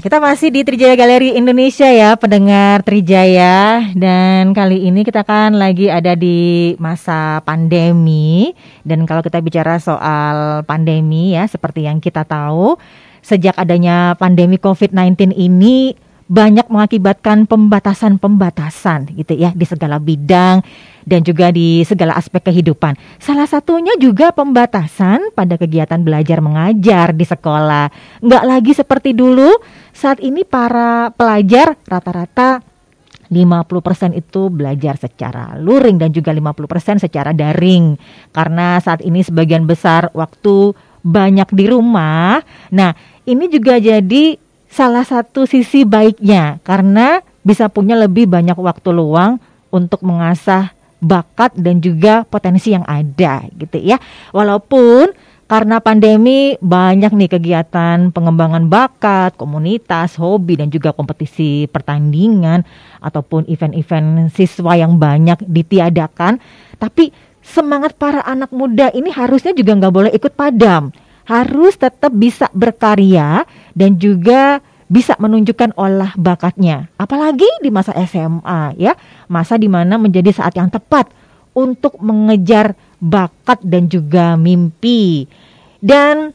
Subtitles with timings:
[0.00, 3.86] Kita masih di Trijaya Galeri Indonesia ya, pendengar Trijaya.
[3.94, 8.50] Dan kali ini kita kan lagi ada di masa pandemi.
[8.82, 12.74] Dan kalau kita bicara soal pandemi ya, seperti yang kita tahu,
[13.24, 20.64] sejak adanya pandemi COVID-19 ini banyak mengakibatkan pembatasan-pembatasan gitu ya di segala bidang
[21.04, 22.96] dan juga di segala aspek kehidupan.
[23.20, 27.92] Salah satunya juga pembatasan pada kegiatan belajar mengajar di sekolah.
[28.24, 29.52] Nggak lagi seperti dulu,
[29.92, 32.64] saat ini para pelajar rata-rata
[33.28, 37.96] 50% itu belajar secara luring dan juga 50% secara daring.
[38.32, 40.72] Karena saat ini sebagian besar waktu
[41.04, 42.40] banyak di rumah.
[42.72, 42.96] Nah,
[43.28, 44.40] ini juga jadi
[44.74, 49.38] salah satu sisi baiknya karena bisa punya lebih banyak waktu luang
[49.70, 54.02] untuk mengasah bakat dan juga potensi yang ada gitu ya.
[54.34, 62.66] Walaupun karena pandemi banyak nih kegiatan pengembangan bakat, komunitas, hobi dan juga kompetisi pertandingan
[62.98, 66.42] ataupun event-event siswa yang banyak ditiadakan.
[66.80, 70.90] Tapi semangat para anak muda ini harusnya juga nggak boleh ikut padam
[71.24, 76.92] harus tetap bisa berkarya dan juga bisa menunjukkan olah bakatnya.
[77.00, 78.92] Apalagi di masa SMA ya,
[79.26, 81.08] masa di mana menjadi saat yang tepat
[81.56, 85.24] untuk mengejar bakat dan juga mimpi.
[85.80, 86.32] Dan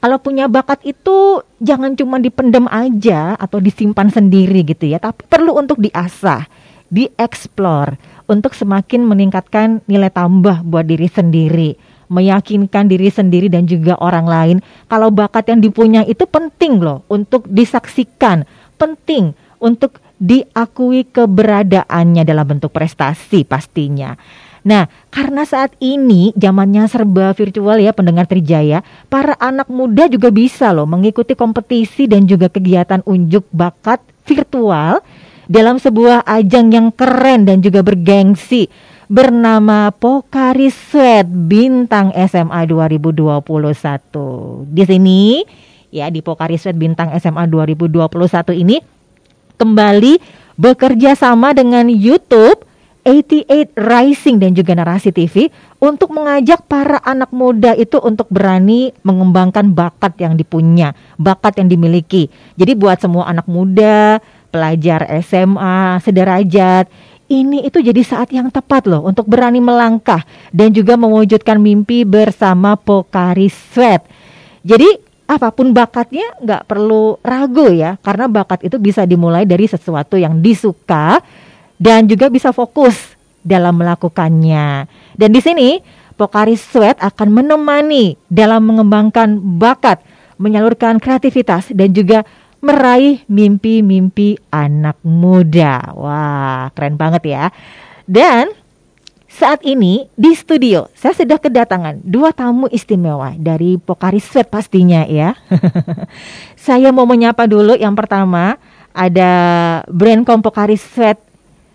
[0.00, 5.58] kalau punya bakat itu jangan cuma dipendam aja atau disimpan sendiri gitu ya, tapi perlu
[5.58, 6.46] untuk diasah,
[6.88, 7.98] dieksplor
[8.30, 14.56] untuk semakin meningkatkan nilai tambah buat diri sendiri meyakinkan diri sendiri dan juga orang lain
[14.90, 18.42] kalau bakat yang dipunya itu penting loh untuk disaksikan,
[18.74, 19.32] penting
[19.62, 24.18] untuk diakui keberadaannya dalam bentuk prestasi pastinya.
[24.60, 30.68] Nah, karena saat ini zamannya serba virtual ya pendengar Trijaya, para anak muda juga bisa
[30.76, 35.00] loh mengikuti kompetisi dan juga kegiatan unjuk bakat virtual
[35.48, 38.68] dalam sebuah ajang yang keren dan juga bergengsi
[39.10, 43.42] bernama Pokari Sweat Bintang SMA 2021.
[44.70, 45.42] Di sini
[45.90, 48.06] ya di Pokari Sweat Bintang SMA 2021
[48.54, 48.78] ini
[49.58, 50.14] kembali
[50.54, 52.62] bekerja sama dengan YouTube
[53.02, 55.50] 88 Rising dan juga Narasi TV
[55.82, 62.30] untuk mengajak para anak muda itu untuk berani mengembangkan bakat yang dipunya, bakat yang dimiliki.
[62.54, 64.22] Jadi buat semua anak muda,
[64.54, 66.86] pelajar SMA, sederajat
[67.30, 72.74] ini itu jadi saat yang tepat loh untuk berani melangkah dan juga mewujudkan mimpi bersama
[72.74, 74.02] Pokari Sweat.
[74.66, 74.90] Jadi
[75.30, 80.42] apa pun bakatnya nggak perlu ragu ya karena bakat itu bisa dimulai dari sesuatu yang
[80.42, 81.22] disuka
[81.78, 83.14] dan juga bisa fokus
[83.46, 84.90] dalam melakukannya.
[85.14, 85.68] Dan di sini
[86.18, 90.02] Pokari Sweat akan menemani dalam mengembangkan bakat,
[90.36, 92.26] menyalurkan kreativitas dan juga
[92.60, 95.96] meraih mimpi-mimpi anak muda.
[95.96, 97.44] Wah, keren banget ya.
[98.04, 98.52] Dan
[99.30, 105.32] saat ini di studio saya sudah kedatangan dua tamu istimewa dari Pokari Sweat pastinya ya.
[106.68, 108.60] saya mau menyapa dulu yang pertama
[108.92, 109.32] ada
[109.88, 111.16] brand Pokari Sweat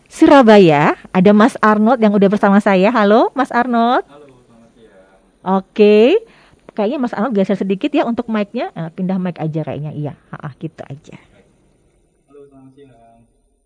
[0.06, 2.94] Surabaya, ada Mas Arnold yang udah bersama saya.
[2.94, 4.06] Halo Mas Arnold.
[4.06, 5.60] Halo, selamat siang.
[5.60, 6.22] Oke
[6.76, 8.70] kayaknya Mas Arnold geser sedikit ya untuk mic-nya.
[8.76, 9.96] Nah, pindah mic aja kayaknya.
[9.96, 11.16] Iya, ha, gitu aja.
[12.28, 13.16] Halo, selamat siang.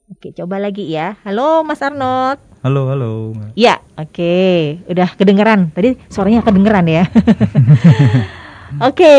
[0.10, 1.18] Oke, coba lagi ya.
[1.26, 2.38] Halo Mas Arnold.
[2.62, 3.34] Halo, halo.
[3.58, 4.38] Ya, oke.
[4.90, 5.74] Udah kedengeran.
[5.74, 7.04] Tadi suaranya kedengeran ya.
[8.90, 9.18] oke.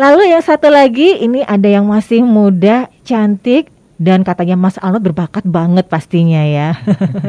[0.00, 3.68] Lalu yang satu lagi ini ada yang masih muda, cantik,
[4.02, 6.74] dan katanya Mas Arnold berbakat banget pastinya ya.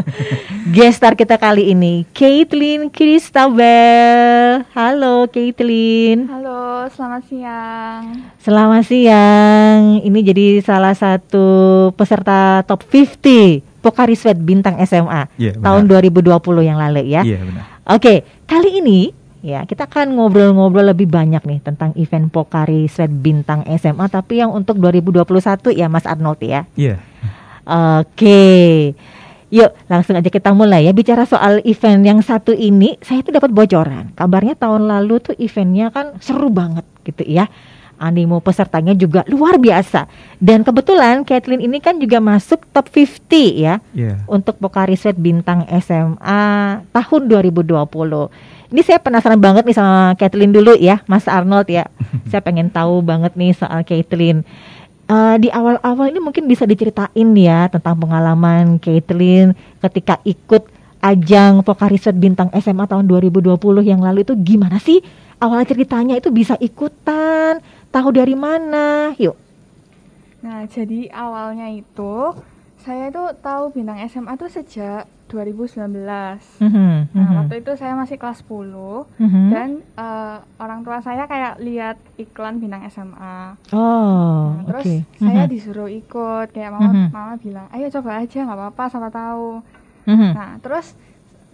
[0.75, 4.65] Gestar kita kali ini Caitlin Kristabel.
[4.73, 6.25] Halo Caitlin.
[6.25, 8.03] Halo, selamat siang.
[8.41, 10.01] Selamat siang.
[10.01, 11.45] Ini jadi salah satu
[11.93, 16.25] peserta top 50 Pokari Sweat Bintang SMA yeah, tahun 2020
[16.65, 17.21] yang lalu ya.
[17.21, 17.63] Iya yeah, benar.
[17.83, 19.11] Oke, kali ini
[19.43, 24.55] Ya, kita akan ngobrol-ngobrol lebih banyak nih tentang event Pokari Sweat Bintang SMA tapi yang
[24.55, 26.63] untuk 2021 ya Mas Arnold ya.
[26.79, 26.95] Iya.
[26.95, 26.99] Yeah.
[27.99, 28.47] Oke.
[29.51, 32.95] Yuk, langsung aja kita mulai ya bicara soal event yang satu ini.
[33.03, 34.15] Saya itu dapat bocoran.
[34.15, 37.51] Kabarnya tahun lalu tuh eventnya kan seru banget gitu ya.
[37.99, 40.07] Animo pesertanya juga luar biasa.
[40.39, 43.83] Dan kebetulan Kathleen ini kan juga masuk top 50 ya.
[43.91, 44.23] Yeah.
[44.25, 46.43] Untuk Pokari Sweat Bintang SMA
[46.95, 47.75] tahun 2020
[48.73, 51.85] ini saya penasaran banget nih sama Kathleen dulu ya, Mas Arnold ya.
[52.33, 54.41] saya pengen tahu banget nih soal Kathleen.
[55.05, 60.65] Uh, di awal-awal ini mungkin bisa diceritain ya tentang pengalaman Kathleen ketika ikut
[61.05, 63.53] ajang Pokari Sweat Bintang SMA tahun 2020
[63.85, 65.05] yang lalu itu gimana sih?
[65.37, 67.61] Awal ceritanya itu bisa ikutan,
[67.93, 69.13] tahu dari mana?
[69.21, 69.37] Yuk.
[70.41, 72.41] Nah, jadi awalnya itu
[72.81, 76.61] saya itu tahu bintang SMA tuh sejak 2019.
[76.61, 79.49] Mhm, Nah, mhm, waktu itu saya masih kelas 10 mhm.
[79.49, 83.57] dan eh, orang tua saya kayak lihat iklan bintang SMA.
[83.73, 84.95] Oh, Nah, terus oke.
[85.17, 87.07] saya Mhm, disuruh ikut kayak mama Mhm.
[87.09, 89.49] mama bilang, "Ayo coba aja nggak apa-apa, siapa tahu."
[90.05, 90.29] mhm.
[90.31, 90.93] Nah, terus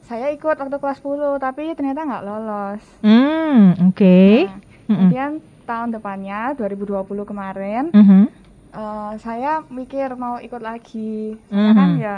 [0.02, 2.84] saya ikut waktu kelas 10 tapi ternyata nggak lolos.
[3.00, 4.20] Hmm, oke.
[4.44, 5.32] Nah, Mhm, kemudian
[5.64, 8.26] tahun depannya 2020 kemarin mhm.
[8.72, 11.38] eh, saya mikir mau ikut lagi.
[11.48, 12.00] Soalnya kan Mhm.
[12.00, 12.18] ya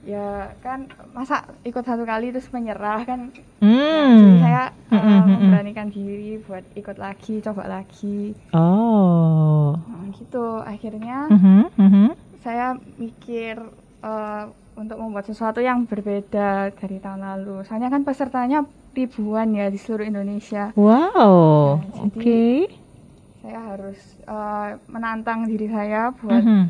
[0.00, 3.28] ya kan masa ikut satu kali terus menyerah kan
[3.60, 4.16] Hmm.
[4.16, 5.28] Jadi saya eh, Mhm, mhm.
[5.38, 8.32] memberanikan diri buat ikut lagi, coba lagi.
[8.50, 9.76] Oh.
[9.76, 10.46] Nah, gitu.
[10.58, 12.06] Akhirnya Mhm, mhm.
[12.38, 13.60] saya mikir
[14.00, 17.60] eh, untuk membuat sesuatu yang berbeda dari tahun lalu.
[17.62, 20.72] Soalnya kan pesertanya ribuan ya di seluruh Indonesia.
[20.72, 22.16] Wow, Nah, oke.
[22.16, 22.72] jadi-
[23.38, 26.64] Saya harus eh, menantang diri saya buat Mhm.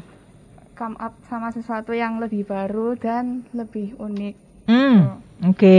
[0.81, 4.35] Come up sama sesuatu yang lebih baru dan lebih unik.
[4.65, 5.77] Hmm, Oke.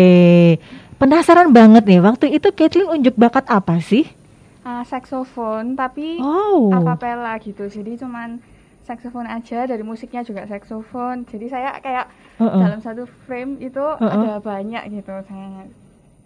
[0.98, 4.06] Penasaran banget nih, waktu itu Caitlyn unjuk bakat apa sih?
[4.62, 6.70] Ah, saksofon tapi Oh.
[6.70, 7.66] akapela gitu.
[7.66, 8.38] Jadi cuman
[8.86, 11.26] saksofon aja dari musiknya juga saksofon.
[11.26, 12.06] Jadi saya kayak
[12.38, 12.62] Heeh.
[12.62, 14.06] dalam satu frame itu Uh-uh.
[14.06, 15.66] ada banyak gitu saya.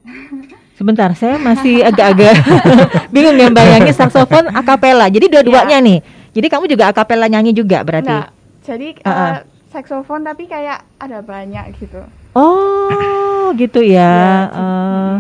[0.78, 2.36] Sebentar, saya masih agak-agak
[3.16, 5.08] bingung ya bayangin saksofon akapela.
[5.08, 6.00] Jadi dua-duanya nih.
[6.36, 8.12] Jadi kamu juga akapela nyanyi juga berarti?
[8.12, 8.35] Enggak.
[8.66, 9.46] Jadi eh, Uh-uh.
[9.70, 12.02] saksofon tapi kayak ada banyak gitu.
[12.34, 14.02] Oh, gitu ya.
[14.02, 15.16] Ya, Eh, mm,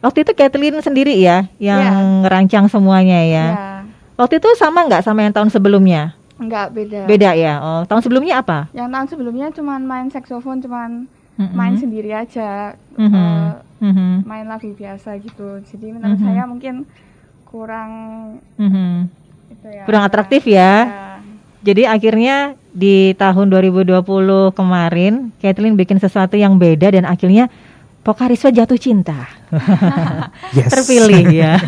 [0.00, 1.92] waktu itu Caitlyn sendiri ya yang Iya.
[2.22, 3.46] ngerancang semuanya ya.
[3.48, 3.70] ya.
[4.14, 6.14] Waktu itu sama nggak sama yang tahun sebelumnya?
[6.36, 7.00] Enggak beda.
[7.04, 7.58] Beda ya.
[7.58, 8.68] Oh, tahun sebelumnya apa?
[8.70, 10.90] Yang tahun sebelumnya cuman main saksofon cuman
[11.34, 11.52] Mm-mm.
[11.52, 12.76] main sendiri aja.
[12.94, 13.12] Mhm.
[13.12, 14.24] eh, Mhm.
[14.24, 15.60] main lagu biasa gitu.
[15.62, 16.24] Jadi menurut Mhm.
[16.24, 16.74] saya mungkin
[17.44, 17.90] kurang
[18.56, 19.08] Mhm.
[19.50, 19.84] itu ya.
[19.84, 20.72] Kurang atraktif ya.
[20.86, 21.05] ya.
[21.60, 22.36] Jadi akhirnya
[22.70, 24.04] di tahun 2020
[24.52, 27.48] kemarin Caitlyn bikin sesuatu yang beda dan akhirnya
[28.00, 29.26] Pokariswa jatuh cinta.
[30.54, 30.70] Yes.
[30.70, 31.58] Terpilih ya.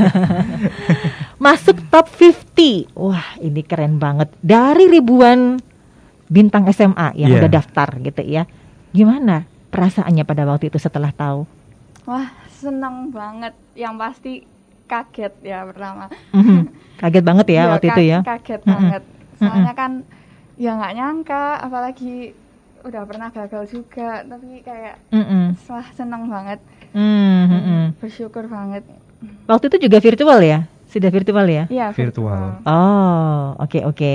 [1.36, 2.94] Masuk top 50.
[2.94, 4.30] Wah, ini keren banget.
[4.38, 5.58] Dari ribuan
[6.26, 7.38] bintang SMA yang Iya.
[7.42, 8.46] udah daftar gitu ya.
[8.90, 11.42] Gimana perasaannya pada waktu itu setelah tahu?
[12.06, 13.58] Wah, seneng banget.
[13.74, 14.32] Yang pasti
[14.86, 16.06] kaget ya pertama.
[16.30, 16.70] Mhm.
[16.96, 18.18] Kaget banget ya Iya, waktu itu ya.
[18.22, 18.74] Kaget Mm-mm.
[18.78, 19.02] banget.
[19.38, 19.92] Soalnya kan
[20.58, 22.34] ya nggak nyangka, apalagi
[22.82, 25.54] udah pernah gagal juga, tapi kayak Mm-mm.
[25.66, 26.58] wah seneng banget,
[26.94, 27.82] Mm, mm-mm.
[28.00, 28.82] bersyukur banget.
[29.50, 30.58] Waktu itu juga virtual ya?
[30.88, 31.64] Sudah virtual ya?
[31.68, 32.64] Iya Virtual.
[32.64, 34.14] Oh, oke oke.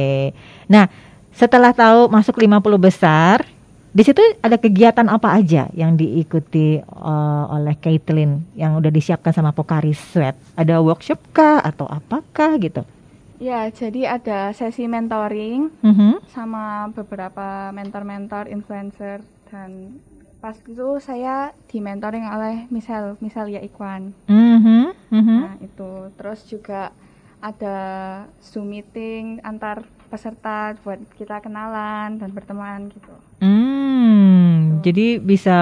[0.65, 0.89] Nah,
[1.29, 3.45] setelah tahu masuk 50 besar,
[3.93, 9.53] di situ ada kegiatan apa aja yang diikuti uh, oleh Caitlyn yang udah disiapkan sama
[9.53, 10.33] Pokari Sweat?
[10.57, 12.81] Ada workshop kah atau apakah gitu?
[13.37, 16.23] Ya, jadi ada sesi mentoring Mhm.
[16.29, 19.97] sama beberapa mentor-mentor influencer dan
[20.37, 24.11] pas itu saya di mentoring oleh Misal Misalia Ikwan.
[24.27, 25.37] Mhm, mhm.
[25.39, 26.91] Nah, itu terus juga
[27.39, 27.77] ada
[28.39, 33.11] Zoom meeting antar peserta buat kita kenalan dan berteman gitu.
[33.41, 35.57] Hmm, jadi bisa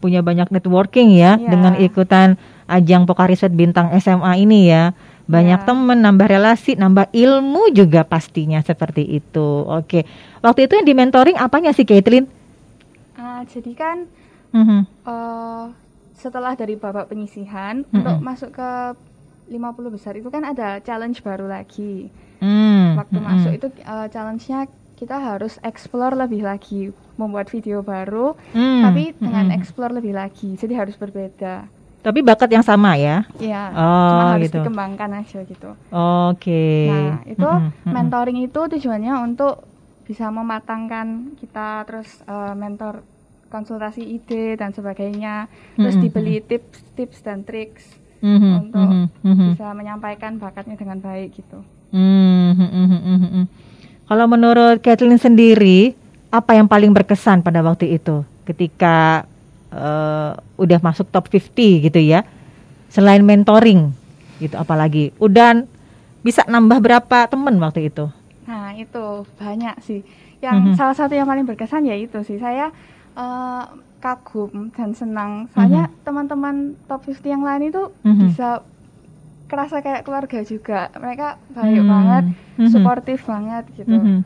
[0.00, 1.50] punya banyak networking ya Iya.
[1.52, 2.34] dengan ikutan
[2.66, 4.96] ajang Pokari Sweat bintang SMA ini ya.
[5.30, 5.66] Banyak Iya.
[5.66, 9.48] temen, nambah relasi, nambah ilmu juga pastinya seperti itu.
[9.62, 10.02] Oke,
[10.40, 12.26] waktu itu yang di mentoring apanya sih Caitlyn?
[13.14, 13.96] Ah, jadi kan
[14.50, 14.80] Mhm.
[15.06, 15.64] eh,
[16.12, 17.94] setelah dari babak penyisihan Mm-mm.
[17.94, 18.70] untuk masuk ke
[19.46, 22.10] 50 besar itu kan ada challenge baru lagi.
[22.40, 23.24] Hmm, Waktu mhm.
[23.24, 29.48] masuk itu eh, challenge-nya kita harus explore lebih lagi, membuat video baru Hmm, tapi dengan
[29.48, 29.56] mhm.
[29.56, 30.54] explore lebih lagi.
[30.54, 31.68] Jadi harus berbeda.
[32.00, 33.28] Tapi bakat yang sama ya?
[33.36, 34.56] Iya, Oh, cuma harus gitu.
[34.64, 35.70] dikembangkan aja gitu.
[35.92, 36.88] Oke.
[36.88, 37.92] Nah, itu Mhm, mhm.
[37.92, 39.68] mentoring itu tujuannya untuk
[40.08, 43.04] bisa mematangkan kita terus eh, mentor
[43.52, 45.46] konsultasi ide dan sebagainya.
[45.76, 47.84] Terus Mhm, dibeli tips-tips dan triks
[48.20, 49.46] Mhm, untuk mhm, mhm.
[49.52, 51.60] bisa menyampaikan bakatnya dengan baik gitu.
[51.92, 53.44] Hmm, hmm, hmm, hmm, hmm, hmm.
[54.06, 55.92] Kalau menurut Kathleen sendiri,
[56.30, 59.26] apa yang paling berkesan pada waktu itu ketika
[59.70, 62.26] eh, udah masuk top 50 gitu ya?
[62.88, 63.94] Selain mentoring
[64.38, 65.14] gitu apalagi.
[65.16, 65.62] Udah
[66.20, 68.10] bisa nambah berapa temen waktu itu?
[68.44, 70.02] Nah, itu banyak sih.
[70.40, 70.74] Yang Mhm.
[70.74, 72.36] salah satu yang paling berkesan ya itu sih.
[72.36, 72.72] Saya
[73.10, 73.64] eh,
[74.00, 75.50] kagum dan senang.
[75.52, 78.32] Soalnya teman-teman top 50 yang lain itu Mhm.
[78.32, 78.62] bisa
[79.44, 80.88] kerasa kayak keluarga juga.
[80.94, 81.90] Mereka baik Hmm.
[81.90, 82.24] banget,
[82.56, 82.70] Mhm.
[82.70, 83.90] suportif banget gitu.
[83.92, 84.22] Mhm.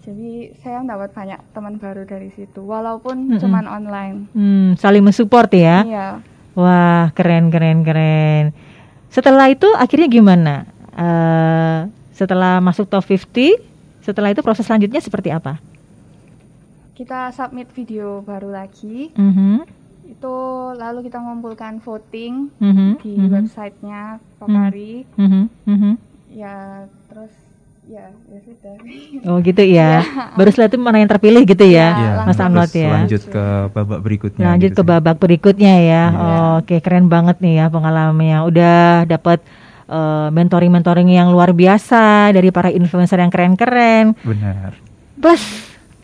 [0.00, 3.38] Jadi saya mendapat banyak teman baru dari situ, walaupun Mhm.
[3.38, 4.16] cuman online.
[4.32, 5.84] Hmm, saling mensupport ya?
[5.84, 6.08] Iya.
[6.56, 8.56] Wah, keren, keren, keren.
[9.12, 10.54] Setelah itu akhirnya gimana?
[10.96, 11.78] Eh,
[12.12, 13.56] setelah masuk top 50,
[14.00, 15.60] Setelah itu proses selanjutnya seperti apa?
[16.96, 19.12] Kita submit video baru lagi.
[19.12, 19.60] Mhm.
[20.08, 20.34] Itu
[20.72, 23.04] lalu kita mengumpulkan voting Mhm.
[23.04, 23.28] di Mhm.
[23.28, 24.02] websitenya
[24.40, 25.04] Pokari.
[25.20, 25.42] Mhm.
[25.68, 25.92] Mhm.
[26.32, 27.28] Ya terus
[27.90, 28.74] ya ya sudah.
[29.26, 30.06] Oh gitu ya.
[30.38, 32.90] Baru setelah itu mana yang terpilih gitu ya, Ya, Mas terus ya.
[32.94, 33.44] lanjut ke
[33.74, 34.44] babak berikutnya.
[34.54, 34.90] Lanjut gitu ke sih.
[34.94, 36.02] babak berikutnya ya.
[36.06, 36.36] Iya.
[36.62, 38.38] Oke, keren banget nih ya pengalamannya.
[38.46, 38.78] Udah
[39.10, 39.42] dapat
[39.90, 44.14] eh, mentoring-mentoring yang luar biasa dari para influencer yang keren-keren.
[44.22, 44.78] Benar.
[45.18, 45.42] Plus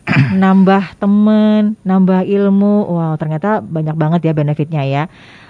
[0.43, 2.75] nambah temen, nambah ilmu.
[2.91, 5.03] Wow, ternyata banyak banget ya benefitnya ya.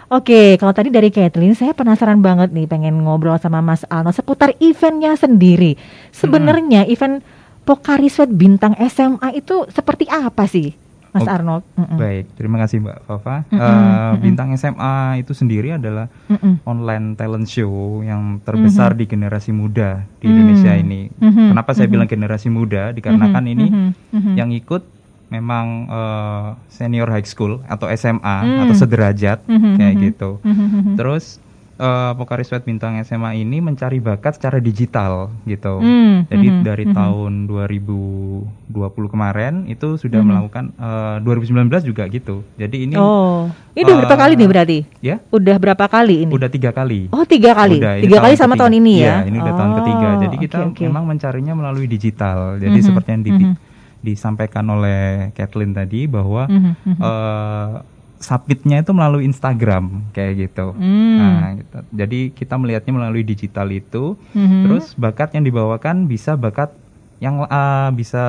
[0.07, 4.55] Oke, kalau tadi dari Kathleen, saya penasaran banget nih pengen ngobrol sama Mas Alno seputar
[4.57, 5.75] eventnya sendiri.
[6.15, 7.19] Sebenarnya event
[7.61, 10.71] Pokari Sweat Bintang SMA itu seperti apa sih,
[11.11, 11.67] Mas Oh, Arnold?
[11.75, 11.99] Mm-mm.
[11.99, 13.43] Baik, terima kasih Mbak Fafa.
[13.43, 14.11] Mm-mm, mm-mm.
[14.23, 16.63] Bintang SMA itu sendiri adalah Mm-mm.
[16.63, 20.31] online talent show yang terbesar di generasi muda di Mhm.
[20.31, 21.11] Indonesia ini.
[21.11, 21.93] Mhm, Kenapa saya mhm.
[21.93, 22.95] bilang generasi muda?
[22.95, 24.33] Dikarenakan Mhm, ini mhm, mhm.
[24.39, 24.96] yang ikut
[25.27, 28.63] memang eh, senior high school atau SMA Hmm.
[28.63, 30.01] atau sederajat Mhm, kayak mhm.
[30.05, 30.29] gitu.
[30.41, 30.93] Mhm, mhm.
[30.95, 31.43] Terus
[31.75, 35.77] eh, Pokari Sweat Bintang SMA ini mencari bakat secara digital gitu.
[35.77, 36.93] Hmm, Jadi mhm, dari mhm.
[36.93, 38.73] tahun 2020
[39.07, 40.27] kemarin itu sudah Mhm.
[40.27, 42.41] melakukan eh, 2019 juga gitu.
[42.55, 44.79] Jadi ini Oh, ini udah berapa kali nih berarti?
[44.99, 46.31] ya Udah berapa kali ini?
[46.31, 47.09] udah tiga kali.
[47.09, 48.61] Oh tiga kali, Udah, tiga kali sama ketiga.
[48.63, 49.03] tahun ini ya?
[49.03, 50.07] Iya, ini udah tahun ketiga.
[50.07, 50.81] Oh, Jadi kita oke, oke.
[50.81, 52.57] memang mencarinya melalui digital.
[52.57, 53.53] Jadi Mhm, seperti yang di- mhm.
[54.07, 57.01] Disampaikan oleh Kathleen tadi bahwa Mhm, mhm.
[57.01, 57.73] eh,
[58.17, 60.73] submitnya itu melalui Instagram kayak gitu.
[60.73, 61.17] Hmm.
[61.19, 61.77] Nah, gitu.
[61.93, 64.17] jadi kita melihatnya melalui digital itu.
[64.33, 64.65] Mhm.
[64.65, 66.73] Terus bakat yang dibawakan bisa bakat
[67.19, 68.25] yang eh, bisa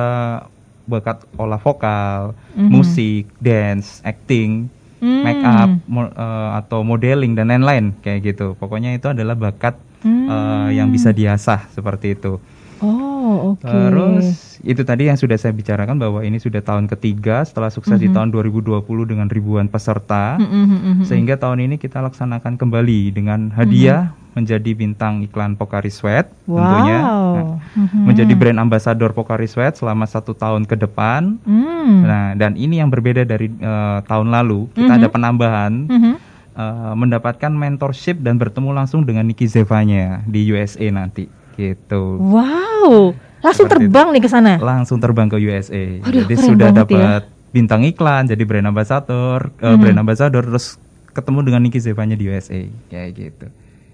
[0.85, 2.69] bakat olah vokal, Mhm.
[2.69, 5.21] musik, dance, acting, Hmm.
[5.21, 8.57] make up mo- eh, atau modeling dan lain-lain kayak gitu.
[8.57, 10.25] Pokoknya itu adalah bakat Hmm.
[10.27, 12.37] eh, yang bisa diasah seperti itu.
[12.79, 13.65] Oh oke.
[13.65, 18.11] Terus itu tadi yang sudah saya bicarakan bahwa ini sudah tahun ketiga setelah sukses di
[18.11, 18.15] Mhm.
[18.15, 20.35] tahun 2020 dengan ribuan peserta.
[20.35, 21.03] Mhm, mhm.
[21.07, 26.99] Sehingga tahun ini kita laksanakan kembali dengan hadiah menjadi bintang iklan Pokari Sweat tentunya.
[27.01, 27.35] Nah, Wow.
[27.75, 28.03] Mhm.
[28.03, 31.39] menjadi brand ambassador Pokari Sweat selama satu tahun ke depan.
[31.43, 32.03] Hmm.
[32.03, 34.67] Nah, dan ini yang berbeda dari eh, tahun lalu.
[34.75, 34.99] Kita Mhm.
[34.99, 36.13] ada penambahan Mhm.
[36.59, 41.31] eh, mendapatkan mentorship dan bertemu langsung dengan Niki Zevanya di USA nanti.
[41.55, 42.19] Gitu.
[42.19, 43.15] Wow.
[43.39, 44.53] Langsung Seperti terbang nih ke sana.
[44.59, 45.83] Langsung terbang ke USA.
[46.03, 46.99] Waduh, jadi sudah banget ya.
[46.99, 49.79] dapat bintang iklan, jadi brand ambassador, eh, Mhm.
[49.79, 50.75] brand ambassador terus
[51.09, 53.47] ketemu dengan Niki Zevanya di USA kayak gitu.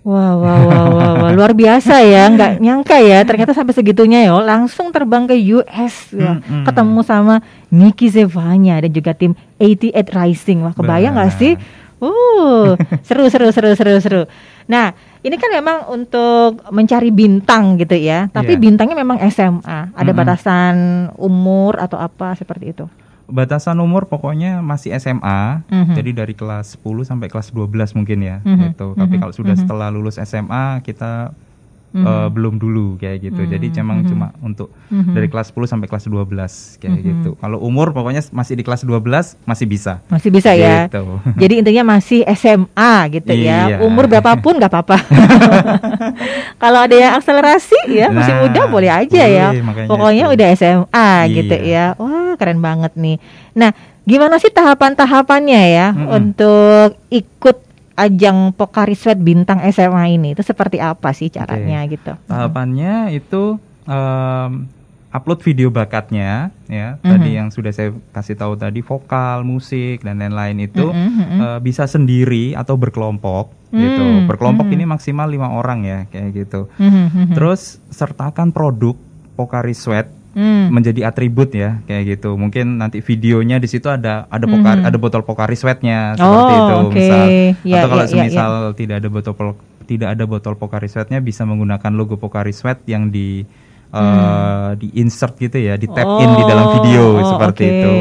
[0.05, 4.37] Wah, wah, wah, wah, wah, luar biasa ya, nggak nyangka ya, ternyata sampai segitunya ya,
[4.37, 6.61] langsung terbang ke US, Mm-mm.
[6.61, 7.35] ketemu sama
[7.73, 11.57] Niki Zevanya dan juga tim 88 Rising, wah kebayang nggak sih?
[11.97, 14.21] Uh, seru, seru, seru, seru, seru.
[14.67, 14.93] Nah,
[15.25, 18.61] ini kan memang untuk mencari bintang gitu ya, tapi Iya.
[18.61, 20.13] bintangnya memang SMA, ada Mm-mm.
[20.15, 20.75] batasan
[21.17, 22.85] umur atau apa seperti itu?
[23.25, 25.97] Batasan umur pokoknya masih SMA, Mhm.
[25.97, 28.93] jadi dari kelas 10 sampai kelas 12 mungkin ya, Mhm, gitu.
[28.93, 29.61] Tapi mhm, kalau sudah mhm.
[29.65, 31.33] setelah lulus SMA kita
[31.95, 32.03] Mhm.
[32.03, 33.41] eh, belum dulu kayak gitu.
[33.41, 34.07] Jadi Mhm, memang mhm.
[34.07, 35.15] cuma untuk Mhm.
[35.15, 37.01] dari kelas 10 sampai kelas 12 kayak Mhm.
[37.01, 37.29] gitu.
[37.35, 40.03] Kalau umur pokoknya masih di kelas 12 masih bisa.
[40.05, 40.85] Masih bisa ya.
[40.85, 40.99] Gitu.
[41.41, 43.59] Jadi intinya masih SMA gitu ya.
[43.71, 43.77] Iya.
[43.79, 44.97] Umur berapapun nggak apa-apa.
[46.57, 49.47] Kalau ada yang akselerasi ya masih Nah, muda boleh aja ya.
[49.49, 50.33] boleh, makanya Pokoknya itu.
[50.33, 51.63] udah SMA gitu ya.
[51.65, 51.85] Iya.
[51.95, 53.17] Wah keren banget nih.
[53.53, 53.71] Nah
[54.03, 56.07] gimana sih tahapan-tahapannya ya Mm-mm.
[56.11, 57.57] untuk ikut
[57.95, 60.35] ajang Pokari Sweat bintang SMA ini?
[60.35, 62.13] Itu seperti apa sih caranya gitu?
[62.27, 64.67] Tahapannya itu em,
[65.15, 66.99] upload video bakatnya ya.
[66.99, 67.07] Mhm.
[67.07, 71.39] Tadi yang sudah saya kasih tahu tadi vokal, musik dan lain-lain itu Mm-mm, mm-mm.
[71.39, 74.03] eh, bisa sendiri atau berkelompok gitu.
[74.03, 74.75] Hmm, Berkelompok hmm.
[74.75, 76.67] ini maksimal lima orang ya kayak gitu.
[76.79, 77.33] Mhm, mhm.
[77.35, 78.95] Terus sertakan produk
[79.35, 80.67] Pokari Sweat Hmm.
[80.67, 82.35] menjadi atribut ya kayak gitu.
[82.35, 84.89] Mungkin nanti videonya di situ ada ada pokari, Mhm.
[84.91, 86.91] ada botol Pokari Sweatnya seperti Oh, itu oke.
[86.93, 87.25] misal.
[87.63, 89.33] Ya, Atau kalau ya, ya, semisal tidak ada botol
[89.85, 93.47] tidak ada botol Pokari Sweatnya bisa menggunakan logo Pokari Sweat yang di
[93.89, 97.15] eh, di insert gitu ya, di tap in di dalam video Hmm.
[97.15, 97.71] Oh, seperti oke.
[97.71, 97.93] itu.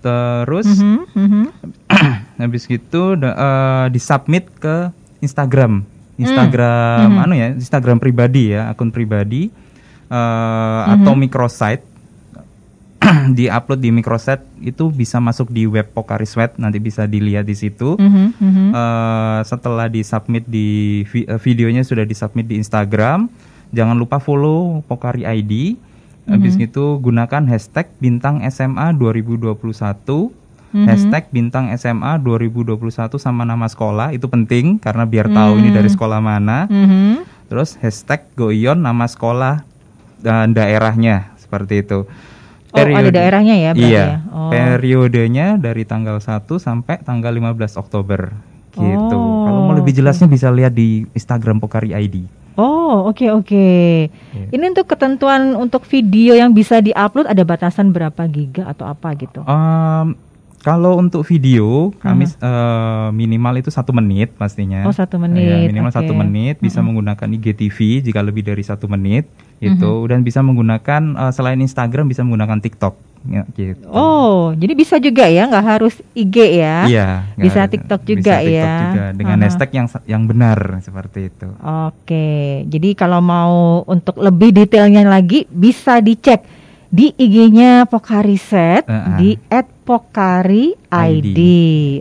[0.00, 1.44] Terus Mhm, mhm.
[2.42, 5.86] habis gitu eh, disubmit ke Instagram
[6.16, 7.22] Instagram Hmm.
[7.24, 9.48] anu ya Instagram pribadi ya akun pribadi
[10.10, 10.16] eh,
[10.82, 10.92] Mhm.
[10.98, 11.84] atau microsite
[13.32, 17.96] diupload di microsite itu bisa masuk di web Pokari Sweat nanti bisa dilihat di situ
[17.96, 18.66] Mhm, mhm.
[18.70, 20.68] Eh, setelah disubmit di
[21.08, 23.30] vi- eh, videonya sudah disubmit di Instagram
[23.70, 25.80] jangan lupa follow Pokari ID
[26.26, 26.66] habis Mhm.
[26.66, 30.30] itu gunakan hashtag bintang SMA 2021
[30.70, 30.86] Mhm.
[30.86, 36.20] hashtag bintang SMA 2021 sama nama sekolah itu penting karena biar tahu ini dari sekolah
[36.20, 37.26] mana Mhm.
[37.48, 39.66] terus hashtag goion nama sekolah
[40.20, 42.06] dan daerahnya seperti itu.
[42.70, 44.04] Oh, ada daerahnya ya berarti Iya.
[44.06, 44.16] ya?
[44.30, 44.50] Oh.
[44.54, 48.30] Periodenya dari tanggal 1 sampai tanggal 15 Oktober
[48.70, 49.18] gitu.
[49.18, 52.22] Oh, Kalau mau lebih jelasnya bisa lihat di Instagram Pokari ID.
[52.54, 53.66] Oh, oke oke.
[54.52, 59.42] Ini untuk ketentuan untuk video yang bisa diupload ada batasan berapa giga atau apa gitu?
[59.42, 60.14] Em,
[60.60, 64.84] kalau untuk video kami eh, minimal itu satu menit pastinya.
[64.84, 65.98] Oh, satu Ya, menit, minimal oke.
[65.98, 69.24] satu menit bisa menggunakan IGTV jika lebih dari satu menit
[69.58, 70.06] itu Mhm.
[70.06, 73.84] dan bisa menggunakan eh, selain Instagram bisa menggunakan TikTok ya, gitu.
[73.88, 76.76] Oh, jadi bisa juga ya, nggak harus IG ya?
[76.84, 77.08] Iya.
[77.36, 78.72] Bisa TikTok bisa juga TikTok ya.
[78.86, 79.44] juga dengan Aha.
[79.44, 81.48] hashtag yang yang benar seperti itu.
[81.58, 82.28] Oke,
[82.64, 86.44] jadi kalau mau untuk lebih detailnya lagi bisa dicek
[86.88, 89.14] di IG-nya Pokari Set Uh-uh.
[89.14, 89.38] di
[89.90, 91.26] @pokari ID.
[91.34, 91.40] ID.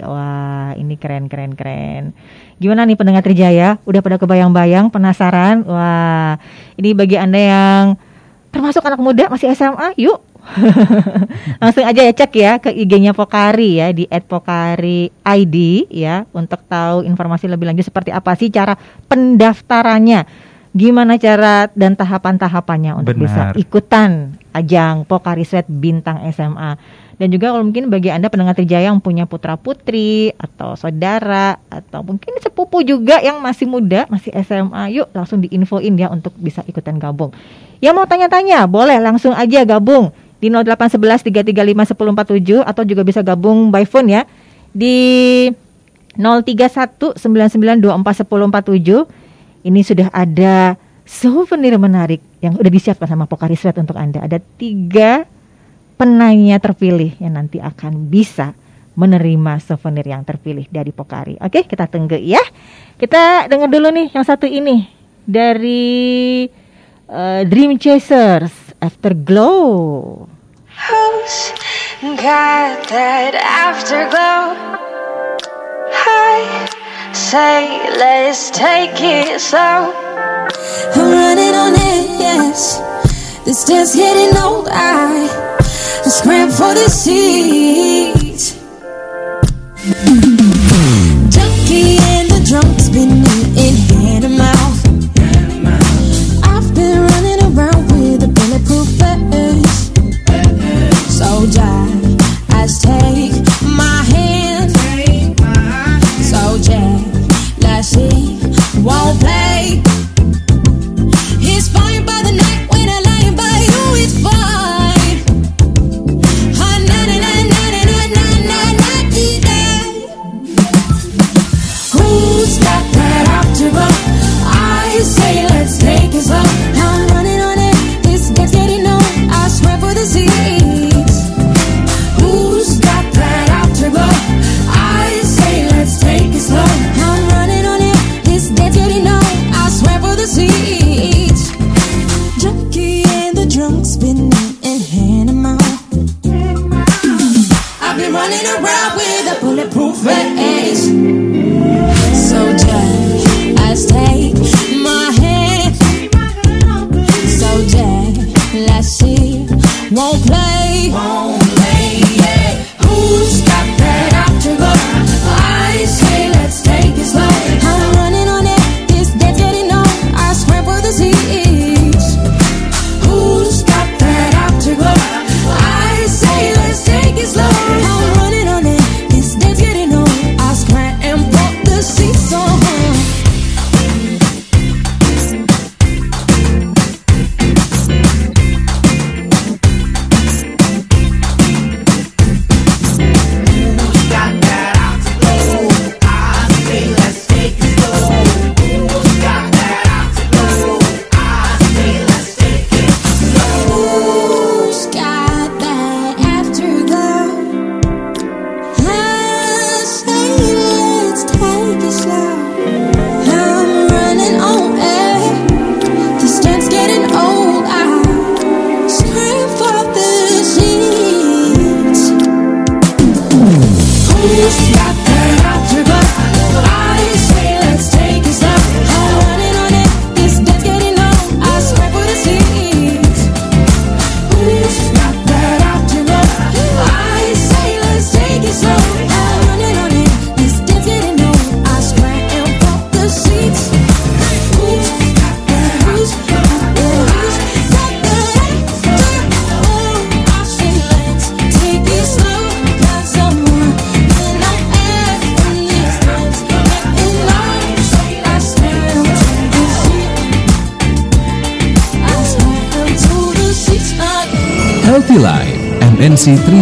[0.05, 2.13] Wah, ini keren keren keren.
[2.61, 3.81] Gimana nih pendengar Trijaya?
[3.89, 5.65] Udah pada kebayang-bayang, penasaran?
[5.65, 6.37] Wah,
[6.77, 7.83] ini bagi Anda yang
[8.53, 10.21] termasuk anak muda masih SMA, yuk
[11.61, 17.03] Langsung aja ya cek ya ke IG-nya Pokari ya di @pokari ID ya untuk tahu
[17.05, 18.73] informasi lebih lanjut seperti apa sih cara
[19.11, 20.25] pendaftarannya.
[20.69, 23.57] Gimana cara dan tahapan-tahapannya untuk bisa Benar.
[23.57, 24.11] ikutan
[24.53, 26.77] ajang Pokari Sweat Bintang SMA.
[27.19, 32.39] Dan juga kalau mungkin bagi Anda pendengar Trijaya yang punya putra-putri atau saudara atau mungkin
[32.39, 37.35] sepupu juga yang masih muda, masih SMA, yuk langsung diinfoin ya untuk bisa ikutan gabung.
[37.83, 43.67] Yang mau tanya-tanya boleh langsung aja gabung di 0811 335 1047 atau juga bisa gabung
[43.67, 44.23] by phone ya
[44.71, 45.51] di
[46.15, 47.83] 031 9924
[48.23, 49.67] 1047.
[49.67, 54.23] Ini sudah ada souvenir menarik yang udah disiapkan sama Pokari Sweat untuk Anda.
[54.23, 55.27] Ada tiga
[55.99, 58.55] penanya terpilih yang nanti akan bisa
[58.95, 61.35] menerima souvenir yang terpilih dari Pokari.
[61.43, 62.39] Oke, kita tunggu ya.
[62.95, 64.87] Kita dengar dulu nih yang satu ini
[65.27, 66.47] dari
[67.11, 70.23] eh, Dream Chasers Afterglow.
[70.79, 71.37] Who's
[72.15, 74.55] got that afterglow?
[75.91, 76.39] I
[77.11, 77.67] say,
[77.99, 79.91] let's take it slow.
[80.95, 82.79] I'm running on it, yes.
[83.45, 84.67] This dance getting old.
[84.69, 85.27] I,
[86.05, 88.55] I scram for the seat.
[91.29, 92.78] Junkie and the drunk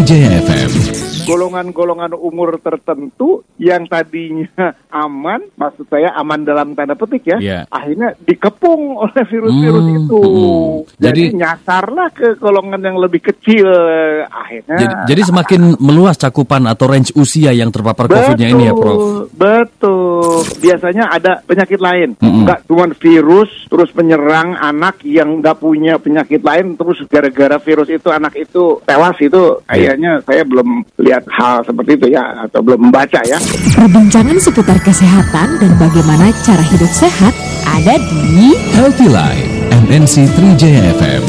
[0.07, 0.71] Trijaya FM.
[1.27, 2.56] golongan-golongan umur
[3.67, 4.47] yang tadinya
[5.03, 7.59] aman, maksud saya aman dalam tanda petik ya, Iya.
[7.67, 10.19] akhirnya dikepung oleh virus-virus Hmm, itu.
[10.19, 10.71] hmm.
[10.97, 13.67] Jadi, Jadi- nyasarlah ke golongan yang lebih kecil
[14.25, 14.77] akhirnya.
[14.77, 19.29] Jadi, jadi semakin meluas cakupan atau range usia yang terpapar COVID-nya ini ya, Prof.
[19.31, 20.41] Betul.
[20.59, 22.43] Biasanya ada penyakit lain, Mm-mm.
[22.45, 28.07] nggak cuma virus terus menyerang anak yang nggak punya penyakit lain terus gara-gara virus itu
[28.07, 33.19] anak itu tewas itu kayaknya saya belum lihat hal seperti itu ya atau belum membaca
[33.23, 33.37] ya.
[33.57, 37.33] Perbincangan seputar kesehatan dan bagaimana cara hidup sehat
[37.65, 39.49] ada di Healthy Life,
[39.89, 41.23] MNC Trijaya FM.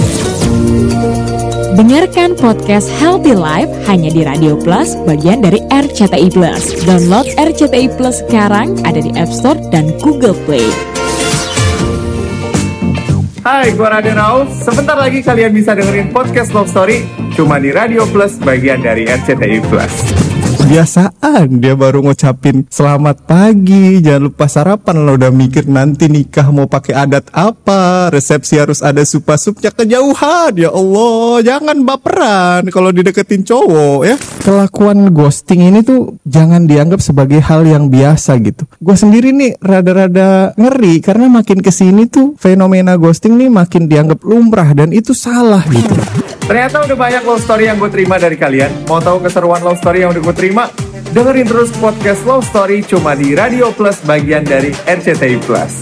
[1.81, 6.85] Dengarkan podcast Healthy Life hanya di Radio Plus bagian dari RCTI Plus.
[6.85, 10.69] Download RCTI Plus sekarang ada di App Store dan Google Play.
[13.41, 14.53] Hai, gua Raden Rauf.
[14.61, 19.64] Sebentar lagi kalian bisa dengerin podcast Love Story cuma di Radio Plus bagian dari RCTI
[19.73, 20.28] Plus.
[20.68, 21.64] Kebiasaan.
[21.64, 24.04] Dia baru ngucapin selamat pagi.
[24.04, 28.12] Jangan lupa sarapan lo udah mikir nanti nikah mau pakai adat apa.
[28.12, 30.52] Resepsi harus ada supa-supnya kejauhan.
[30.61, 34.20] Ya Allah jangan baperan kalau dideketin cowok ya.
[34.44, 38.68] Kelakuan ghosting ini tuh jangan dianggap sebagai hal yang biasa gitu.
[38.76, 44.20] Gue sendiri nih rada-rada ngeri Karena makin ke sini tuh fenomena ghosting nih makin dianggap
[44.20, 45.96] lumrah Dan itu salah gitu
[46.48, 48.88] Ternyata udah banyak love story yang gue terima dari kalian.
[48.88, 50.72] Mau tahu keseruan love story yang udah gue terima?
[51.12, 55.80] Dengerin terus podcast Love Story cuma di Radio Plus bagian dari RCTI Plus.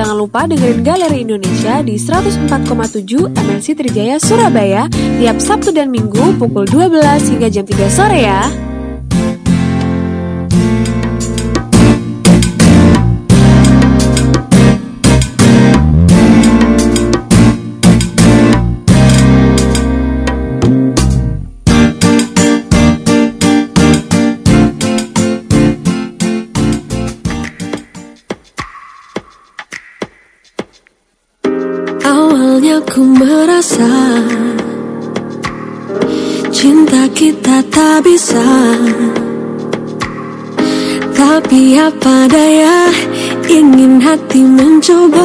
[0.00, 4.88] Jangan lupa dengerin Galeri Indonesia di 104,7 MNC Trijaya Surabaya
[5.20, 8.69] tiap Sabtu dan Minggu pukul 12 hingga jam 3 sore ya.
[38.20, 38.52] Bisa
[41.16, 42.92] Tapi apa daya
[43.48, 45.24] Ingin hati mencoba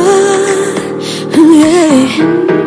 [1.36, 2.65] Yeah.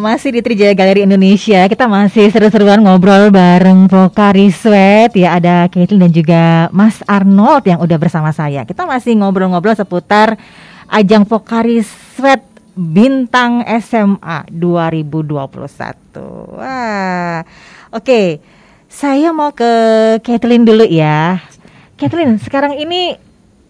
[0.00, 1.68] Masih di Trijaya Galeri Indonesia.
[1.68, 5.12] Kita masih seru-seruan ngobrol bareng Pokari Sweat.
[5.12, 8.64] Ya, ada Caitlin dan juga Mas Arnold yang udah bersama saya.
[8.64, 10.40] Kita masih ngobrol-ngobrol seputar
[10.88, 12.40] ajang Pokari Sweat
[12.72, 16.56] Bintang SMA 2021.
[16.56, 17.44] Wah.
[17.92, 18.40] Oke.
[18.88, 19.72] Saya mau ke
[20.24, 21.36] Caitlin dulu ya.
[22.00, 23.16] Caitlin, sekarang ini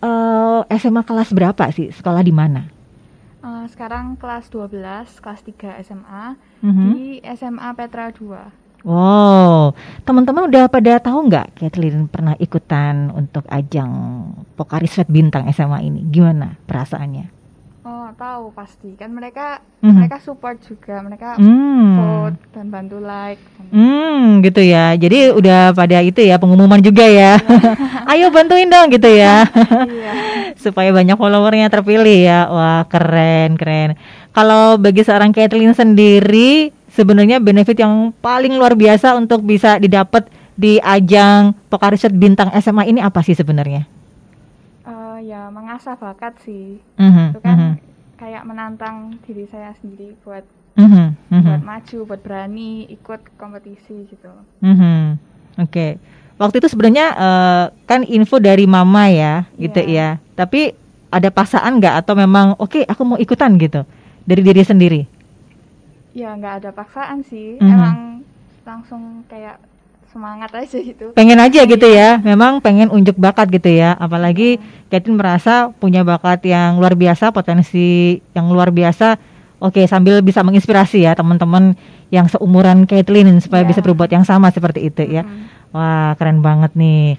[0.03, 1.95] eh, SMA kelas berapa sih?
[1.95, 2.82] Sekolah di mana?
[3.43, 6.87] Eh, sekarang kelas 12, kelas 3 SMA Mhm.
[6.95, 8.55] di SMA Petra 2.
[8.83, 13.91] Wow, teman-teman udah pada tahu nggak Kathleen pernah ikutan untuk ajang
[14.59, 16.03] Pokari Sweat Bintang SMA ini?
[16.07, 17.42] Gimana perasaannya?
[18.13, 18.95] Tahu pasti.
[18.95, 19.95] Kan mereka Mhm.
[19.97, 21.01] mereka support juga.
[21.01, 21.89] Mereka Hmm.
[21.97, 23.41] vote dan bantu like.
[23.69, 24.95] Hmm, gitu ya.
[24.95, 27.41] Jadi udah pada itu ya pengumuman juga ya.
[28.11, 29.49] Ayo bantuin dong gitu ya.
[30.65, 32.41] Supaya banyak followernya terpilih ya.
[32.47, 33.97] Wah, keren, keren.
[34.31, 40.77] Kalau bagi seorang Kathleen sendiri sebenarnya benefit yang paling luar biasa untuk bisa didapat di
[40.79, 43.89] ajang Pokari Sweat Bintang SMA ini apa sih sebenarnya?
[44.83, 46.77] Eh, ya mengasah bakat sih.
[46.97, 47.73] Mhm, Itu kan mhm.
[48.23, 51.43] Kayak menantang diri saya sendiri buat Mhm, mhm.
[51.45, 54.31] buat maju, buat berani ikut kompetisi gitu.
[54.65, 55.19] Mhm.
[55.61, 56.01] Oke.
[56.41, 60.17] Waktu itu sebenarnya eh, kan info dari mama ya, gitu ya.
[60.33, 60.73] Tapi
[61.13, 63.85] ada paksaan nggak atau memang oke aku mau ikutan gitu
[64.25, 65.03] dari diri sendiri?
[66.17, 67.61] Ya nggak ada paksaan sih.
[67.61, 67.69] Mhm.
[67.69, 67.97] Emang
[68.65, 69.61] langsung kayak
[70.13, 71.17] semangat aja gitu.
[71.17, 72.21] Pengen aja gitu ya.
[72.21, 73.97] Memang pengen unjuk bakat gitu ya.
[73.97, 74.61] Apalagi
[74.93, 79.17] Katin merasa punya bakat yang luar biasa, potensi yang luar biasa.
[79.63, 81.79] Oke, sambil bisa menginspirasi ya teman-teman
[82.13, 85.25] yang seumuran Caitlyn supaya bisa berbuat yang sama seperti itu ya.
[85.73, 87.17] Wah, keren banget nih.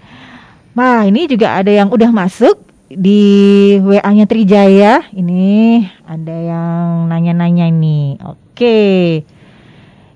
[0.77, 2.62] Wah, ini juga ada yang udah masuk
[2.93, 3.25] di
[3.82, 5.08] WA-nya Trijaya.
[5.10, 5.45] Ini
[6.06, 8.21] ada yang nanya-nanya nih.
[8.21, 8.77] Oke.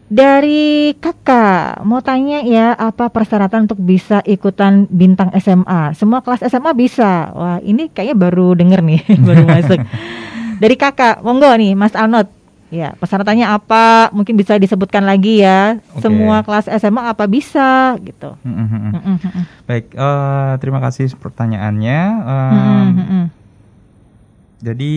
[0.07, 5.91] Dari kakak, mau tanya ya apa persyaratan untuk bisa ikutan bintang SMA?
[5.99, 7.27] Semua kelas SMA bisa.
[7.35, 9.79] Wah ini kayaknya baru denger nih, baru masuk.
[10.63, 12.31] Dari kakak, monggo nih Mas Arnold.
[12.71, 14.11] Ya persyaratannya apa?
[14.15, 15.79] Mungkin bisa disebutkan lagi ya.
[15.91, 16.07] Oke.
[16.07, 18.35] Semua kelas SMA apa bisa gitu?
[18.47, 18.67] Mm,
[19.03, 19.43] mm.
[19.67, 21.99] Baik, eh, terima kasih pertanyaannya.
[22.23, 23.25] Mm, mm.
[24.63, 24.93] Jadi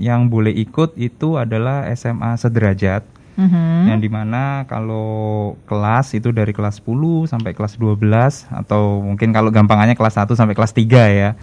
[0.00, 3.15] yang boleh ikut itu adalah SMA sederajat.
[3.36, 3.92] Mhm.
[3.92, 9.52] Yang di mana kalau kelas itu dari kelas 10 sampai kelas 12 atau mungkin kalau
[9.52, 11.36] gampangannya kelas 1 sampai kelas 3 ya.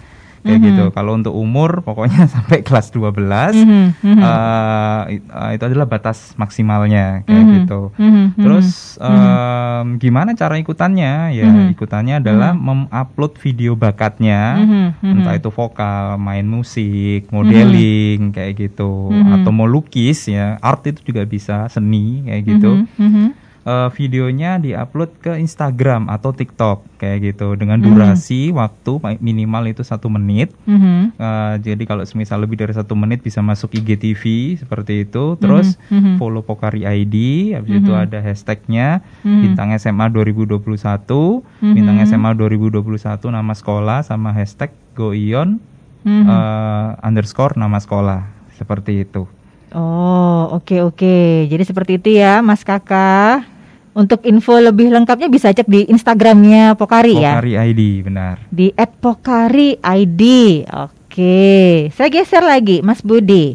[0.44, 0.66] Kayak Mhm.
[0.68, 0.84] gitu.
[0.92, 4.20] Kalau untuk umur pokoknya sampai kelas 12 Mhm, mhm.
[4.20, 7.80] eh, it- eh, itu adalah batas maksimalnya kayak Mhm, gitu.
[7.96, 11.32] mhm, Terus em, gimana cara ikutannya?
[11.32, 11.72] Ya, Mhm.
[11.72, 12.60] ikutannya adalah Mhm.
[12.60, 15.12] mengupload video bakatnya, Mhm, mhm.
[15.16, 19.40] entah itu vokal, main musik, modeling kayak gitu, Mhm.
[19.40, 22.84] atau mau lukis ya, art itu juga bisa, seni kayak gitu.
[22.84, 23.26] Mhm, mhm.
[23.64, 27.84] Eh, videonya diupload ke Instagram atau TikTok kayak gitu dengan Mhm.
[27.84, 30.52] durasi waktu ma- minimal itu satu menit.
[30.64, 31.16] Mhm.
[31.16, 34.22] Eh, jadi kalau semisal lebih dari satu menit bisa masuk IGTV
[34.56, 35.36] seperti itu.
[35.36, 36.14] Terus Mhm, mhm.
[36.16, 37.16] follow Pokari ID,
[37.52, 38.02] habis itu Mhm.
[38.04, 39.40] ada hashtagnya Mhm.
[39.40, 42.04] bintang SMA 2021, bintang Mhm.
[42.04, 45.56] SMA 2021 nama sekolah sama hashtag goion
[46.04, 46.24] Mhm.
[46.24, 49.24] eh, underscore nama sekolah seperti itu.
[49.74, 51.16] Oh, oke oke.
[51.48, 53.53] Jadi seperti itu ya, Mas Kakak.
[53.94, 57.38] Untuk info lebih lengkapnya bisa cek di Instagramnya Pokari ya.
[57.38, 58.42] Pokari ID benar.
[58.50, 60.22] Di @pokari_id.
[60.66, 61.46] Oke.
[61.94, 63.54] Saya geser lagi, Mas Budi.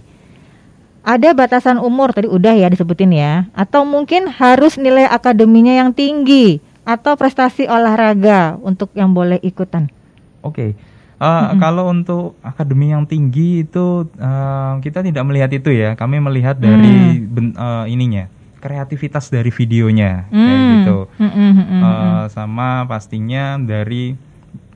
[1.04, 3.52] Ada batasan umur tadi udah ya disebutin ya.
[3.52, 9.92] Atau mungkin harus nilai akademinya yang tinggi atau prestasi olahraga untuk yang boleh ikutan.
[10.40, 10.72] Oke.
[11.20, 16.00] Eh, Kalau untuk akademi yang tinggi itu eh, kita tidak melihat itu ya.
[16.00, 20.72] Kami melihat dari ben- eh, ininya kreativitas dari videonya kayak Hmm.
[20.76, 20.98] gitu.
[21.18, 24.14] Mm, mm, mm, mm, Eh, sama pastinya dari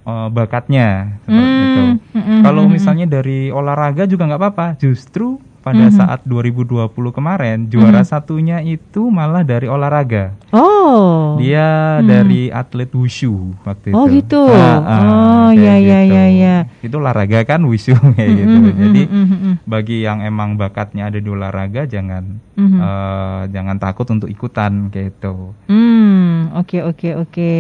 [0.04, 1.84] eh, bakatnya seperti Hmm, itu.
[1.86, 4.67] mm, mm, Kalau mm, misalnya dari olahraga juga nggak apa-apa.
[4.76, 5.95] Justru pada Mhm.
[5.95, 8.08] saat 2020 kemarin juara Mhm.
[8.08, 10.36] satunya itu malah dari olahraga.
[10.52, 11.39] Oh.
[11.39, 12.06] Dia Hmm.
[12.06, 14.19] dari atlet wushu waktu Oh, itu.
[14.19, 14.43] gitu.
[14.43, 16.13] Ah, ah, Oh, ya, ya, gitu.
[16.13, 16.56] ya, ya.
[16.80, 18.54] Itu olahraga kan wushu kayak Mm, gitu.
[18.54, 19.54] mm, mm, Jadi mm, mm, mm.
[19.63, 22.78] bagi yang emang bakatnya ada di olahraga jangan Mhm.
[22.78, 25.56] eh, jangan takut untuk ikutan kayak gitu.
[25.65, 27.54] Hmm, oke oke oke.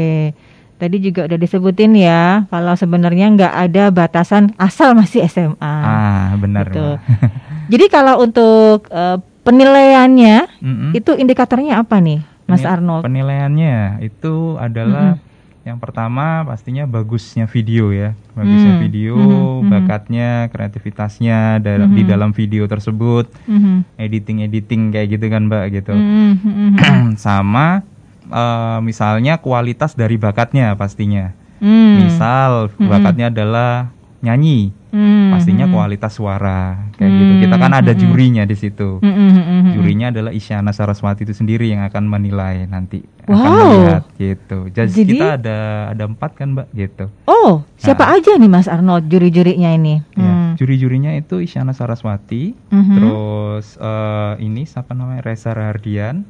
[0.73, 5.55] Tadi juga udah disebutin ya, kalau sebenarnya nggak ada batasan asal masih SMA.
[5.63, 6.67] Ah, benar.
[6.67, 6.99] Gitu.
[7.67, 10.91] Jadi kalau untuk eh, penilaiannya Mm-mm.
[10.93, 13.03] itu indikatornya apa nih, Mas Penil- Arnold?
[13.03, 15.19] Penilaiannya itu adalah
[15.63, 19.15] yang pertama pastinya bagusnya video ya, bagusnya Hmm, video,
[19.63, 19.71] mhm.
[19.71, 22.09] bakatnya, kreativitasnya dalam di Mhm.
[22.09, 23.95] dalam video tersebut, Mhm.
[23.95, 25.95] editing editing kayak gitu kan mbak gitu.
[25.95, 27.15] Mhm.
[27.15, 27.79] Sama
[28.25, 31.31] eh, misalnya kualitas dari bakatnya pastinya.
[31.59, 32.03] Hmm.
[32.03, 33.87] Misal bakatnya adalah
[34.23, 35.73] nyanyi, Hmm, pastinya hmm.
[35.73, 37.33] kualitas suara kayak gitu.
[37.43, 37.99] Kita kan Hmm, ada hmm.
[37.99, 38.89] jurinya di situ.
[38.97, 39.73] Hmm, hmm, hmm, hmm.
[39.73, 43.57] Jurinya adalah Isyana Saraswati itu sendiri yang akan menilai nanti akan Wow.
[43.67, 44.57] melihat gitu.
[44.69, 45.57] Jadi, Jadi- kita ada
[45.91, 47.11] ada empat kan mbak gitu.
[47.25, 48.15] Oh, siapa Nah.
[48.15, 49.99] aja nih Mas Arnold juri-jurinya ini?
[50.13, 50.49] Ya, Hmm.
[50.53, 52.93] Juri-jurinya itu Isyana Saraswati, Mhm.
[52.93, 56.23] terus eh, ini siapa namanya Reza Rahardian,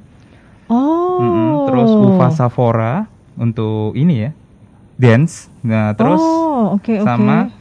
[0.66, 1.20] Oh.
[1.20, 4.32] Mm-mm, terus Ufa Safora untuk ini ya
[4.96, 5.52] dance.
[5.62, 7.04] Nah terus Oh, oke.
[7.04, 7.52] sama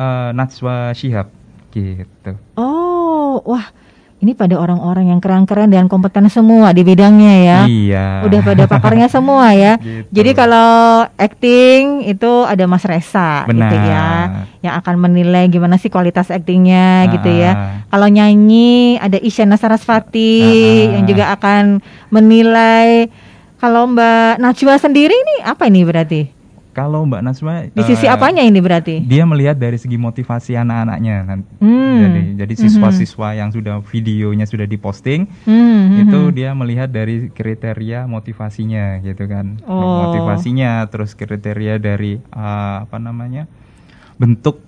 [0.00, 1.28] eh, Najwa Shihab
[1.70, 2.32] gitu.
[2.56, 3.68] Oh, wah,
[4.18, 7.58] ini pada orang-orang yang keren-keren dan kompeten semua di bidangnya ya.
[7.64, 8.06] Iya.
[8.26, 9.78] Udah pada pakarnya semua ya.
[9.78, 10.08] Gitu.
[10.10, 10.70] Jadi kalau
[11.14, 13.72] acting itu ada Mas Resa gitu Benar.
[13.72, 14.08] ya,
[14.60, 17.52] yang akan menilai gimana sih kualitas actingnya gitu ya.
[17.52, 17.58] Ah.
[17.88, 20.98] Kalau nyanyi ada Isyana Sarasvati Ah.
[20.98, 21.78] yang juga akan
[22.10, 23.08] menilai.
[23.56, 26.39] Kalau Mbak Najwa sendiri ini apa ini berarti?
[26.70, 29.02] Kalau Mbak Najwa Di sisi eh, apanya ini berarti?
[29.02, 31.16] Dia melihat dari segi motivasi anak-anaknya.
[31.26, 31.38] kan.
[31.58, 31.98] Hmm.
[31.98, 36.34] Jadi, jadi siswa-siswa yang sudah videonya sudah diposting, Hmm, hmm, itu hmm.
[36.34, 39.58] dia melihat dari kriteria motivasinya, gitu kan.
[39.66, 40.06] Oh.
[40.08, 43.50] Motivasinya, terus kriteria dari eh, apa namanya
[44.14, 44.62] bentuk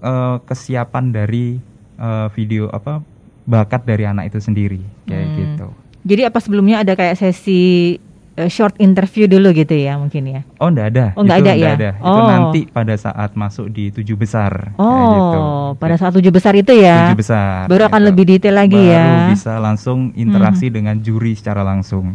[0.00, 1.56] eh, kesiapan dari
[1.96, 3.00] eh, video apa
[3.44, 5.36] bakat dari anak itu sendiri, kayak Hmm.
[5.40, 5.68] gitu.
[6.04, 7.96] Jadi apa sebelumnya ada kayak sesi
[8.34, 10.40] eh, short interview dulu gitu ya mungkin ya?
[10.58, 11.04] Oh, enggak ada.
[11.14, 11.72] Oh, nggak Itu ada ya?
[11.72, 11.90] ada.
[11.94, 12.26] Itu Oh.
[12.26, 14.74] nanti pada saat masuk di tujuh besar.
[14.74, 15.40] Oh, gitu.
[15.76, 17.08] pada saat tujuh besar itu ya?
[17.08, 17.66] Tujuh besar.
[17.66, 18.08] Baru akan gitu.
[18.10, 19.06] lebih detail lagi Baru ya?
[19.28, 22.14] bisa langsung interaksi dengan juri secara langsung.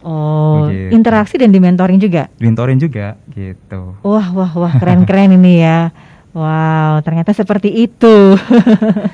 [0.00, 0.94] Oh, Gitu.
[0.94, 2.30] interaksi dan di mentoring juga?
[2.38, 3.98] Mentorin juga gitu.
[4.00, 5.90] Wah, wah, wah, keren-keren ini ya.
[6.32, 8.38] Wow, ternyata seperti itu.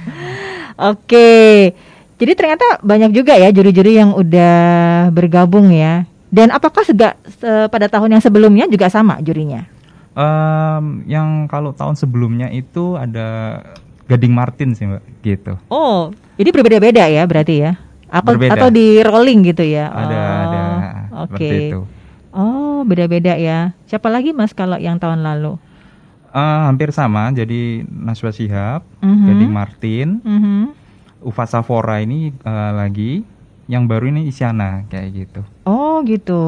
[0.76, 1.70] Oke,
[2.14, 4.54] jadi ternyata banyak juga ya juri-juri yang udah
[5.10, 6.02] bergabung ya.
[6.34, 9.70] Dan apakah sega, se- pada tahun yang sebelumnya juga sama jurinya?
[10.14, 13.60] Em, yang kalau tahun sebelumnya itu ada
[14.04, 15.54] Gading Martin sih mbak, gitu.
[15.66, 17.78] Oh, jadi berbeda-beda ya berarti ya?
[18.10, 18.58] Atau, Berbeda.
[18.58, 19.88] atau di rolling gitu ya?
[19.88, 20.18] Ada
[21.14, 21.50] Oh, ada Oke.
[21.70, 21.80] itu.
[22.30, 23.70] Oh, beda-beda ya.
[23.86, 25.54] Siapa lagi Mas kalau yang tahun lalu?
[26.30, 29.22] Eh, hampir sama, jadi Naswa Shihab, Mhm.
[29.24, 30.62] Gading Martin, Mhm.
[31.22, 33.22] Ufa Safora ini eh, lagi,
[33.66, 35.40] yang baru ini Isyana kayak gitu.
[35.64, 36.42] Oh gitu.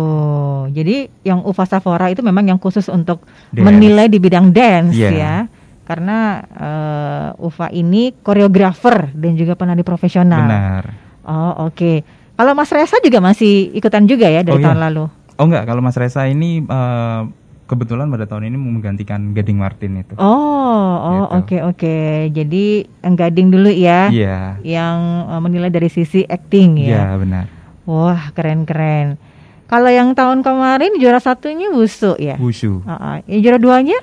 [0.69, 3.65] Jadi yang Ufa Safora itu memang yang khusus untuk Dance.
[3.65, 5.11] menilai di bidang dance Iya.
[5.11, 5.35] ya.
[5.83, 10.45] Karena eh, Ufa ini koreografer dan juga penari profesional.
[10.45, 10.85] Benar.
[11.25, 11.93] Oh oke.
[12.37, 14.67] Kalau Mas Resa juga masih ikutan juga ya dari Oh, iya.
[14.69, 15.05] tahun lalu.
[15.37, 17.21] Oh enggak, kalau Mas Resa ini eh,
[17.67, 20.15] kebetulan pada tahun ini menggantikan Gading Martin itu.
[20.17, 21.97] Oh, oh oke oke.
[22.31, 24.09] Jadi Enggading dulu ya.
[24.09, 24.63] Iya.
[24.63, 24.99] Yang
[25.31, 27.19] eh, menilai dari sisi acting Iya ya.
[27.19, 27.45] benar.
[27.87, 29.19] Wah, keren-keren.
[29.67, 32.39] Kalau yang tahun kemarin juara satunya Wusu ya?
[32.39, 32.83] Wushu.
[32.87, 33.17] Ah, ah.
[33.27, 33.99] Yang juara duanya?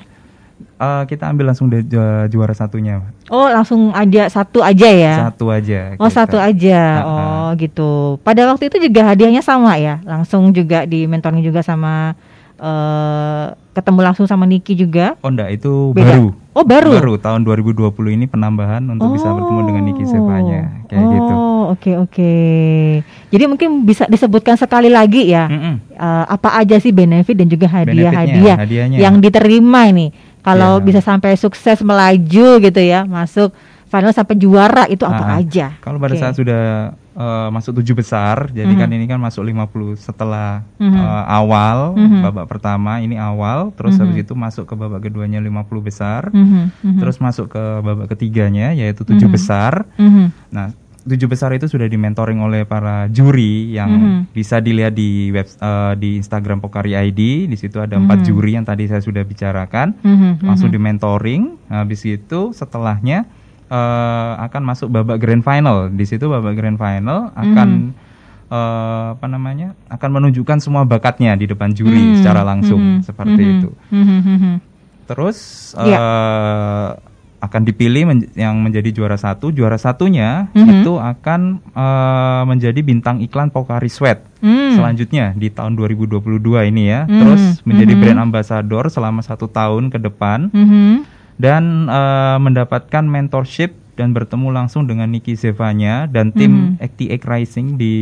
[0.84, 3.00] Eh, kita ambil langsung dari ju- juara satunya.
[3.32, 5.14] Oh, langsung aja satu aja ya?
[5.32, 5.96] Satu aja.
[5.96, 6.16] Oh, kita.
[6.20, 6.80] satu aja.
[6.80, 7.08] Ah, ah.
[7.08, 8.20] Oh, gitu.
[8.28, 10.04] Pada waktu itu juga hadiahnya sama ya?
[10.04, 12.16] Langsung juga di mentoring juga sama
[12.56, 15.18] eh ketemu langsung sama Niki juga?
[15.20, 16.14] Oh enggak, itu Beda?
[16.14, 16.28] baru.
[16.54, 16.94] Oh, baru?
[16.94, 21.34] Baru tahun 2020 ini penambahan untuk bisa bertemu dengan Niki Sevanya kayak gitu.
[21.34, 22.34] Oh, oke oke.
[23.28, 25.78] Jadi mungkin bisa disebutkan sekali lagi ya, eh,
[26.30, 28.58] apa aja sih benefit dan juga hadiah-hadiah
[28.94, 30.14] yang diterima ini.
[30.40, 30.84] Kalau Ya.
[30.84, 33.50] bisa sampai sukses melaju gitu ya, masuk
[33.88, 35.42] final sampai juara itu apa Ah, ah.
[35.42, 35.74] aja?
[35.80, 36.22] Kalau pada Oke.
[36.22, 38.80] saat sudah eh, masuk tujuh besar, jadi Mhm.
[38.80, 40.98] kan ini kan masuk 50 setelah Mhm.
[40.98, 42.20] eh, awal Mhm.
[42.26, 44.02] babak pertama ini awal, terus Mhm.
[44.02, 47.00] habis itu masuk ke babak keduanya 50 besar, Mhm, mhm.
[47.00, 49.36] terus masuk ke babak ketiganya yaitu tujuh Mhm.
[49.36, 49.86] besar.
[49.96, 50.26] Mhm.
[50.50, 50.68] Nah
[51.04, 54.20] tujuh besar itu sudah dimentoring oleh para juri yang Mhm.
[54.32, 57.46] bisa dilihat di web eh, di Instagram Pokari ID.
[57.52, 58.26] Di situ ada empat Mhm.
[58.26, 60.00] juri yang tadi saya sudah bicarakan.
[60.00, 60.76] Mhm, Langsung mhm.
[60.80, 61.42] dimentoring.
[61.68, 63.28] Habis itu setelahnya
[63.66, 65.88] eh, akan masuk babak grand final.
[65.90, 67.70] Di situ babak grand final akan
[68.48, 69.74] eh, apa namanya?
[69.88, 73.70] akan menunjukkan semua bakatnya di depan juri Mhm, secara langsung mhm, seperti mhm, itu.
[73.90, 74.54] mhm.
[75.04, 75.38] Terus
[75.76, 75.98] Iya.
[75.98, 76.90] eh,
[77.44, 79.52] akan dipilih men- yang menjadi juara satu.
[79.52, 80.70] Juara satunya Mhm.
[80.80, 84.24] itu akan eh, menjadi bintang iklan Pokari Sweat.
[84.40, 84.76] Hmm.
[84.76, 87.04] Selanjutnya di tahun 2022 ini ya.
[87.04, 88.00] Mhm, Terus menjadi mhm.
[88.00, 90.94] brand ambassador selama satu tahun ke depan Mhm.
[91.38, 96.82] Dan eh, mendapatkan mentorship dan bertemu langsung dengan Niki Zevanya dan tim Mhm.
[96.82, 97.96] XTX Rising di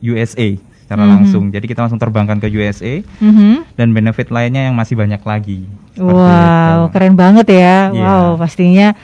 [0.00, 1.10] USA secara Mhm.
[1.12, 1.44] langsung.
[1.52, 3.76] Jadi kita langsung terbangkan ke USA Mhm.
[3.76, 5.68] dan benefit lainnya yang masih banyak lagi.
[6.00, 6.96] Wow, itu.
[6.96, 7.92] keren banget ya.
[7.92, 8.00] Iya.
[8.00, 8.96] Wow, pastinya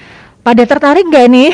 [0.49, 1.51] pada tertarik nggak nih?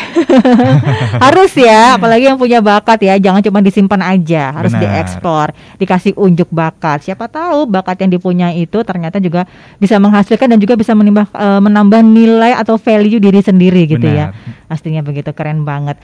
[1.26, 4.82] harus ya, apalagi yang punya bakat ya, jangan cuma disimpan aja, harus Benar.
[4.86, 5.46] diekspor,
[5.82, 7.02] dikasih unjuk bakat.
[7.02, 9.50] Siapa tahu bakat yang dipunya itu ternyata juga
[9.82, 14.30] bisa menghasilkan dan juga bisa menimbang, eh, menambah nilai atau value diri sendiri gitu ya.
[14.30, 14.70] Benar.
[14.70, 15.98] Pastinya begitu keren banget.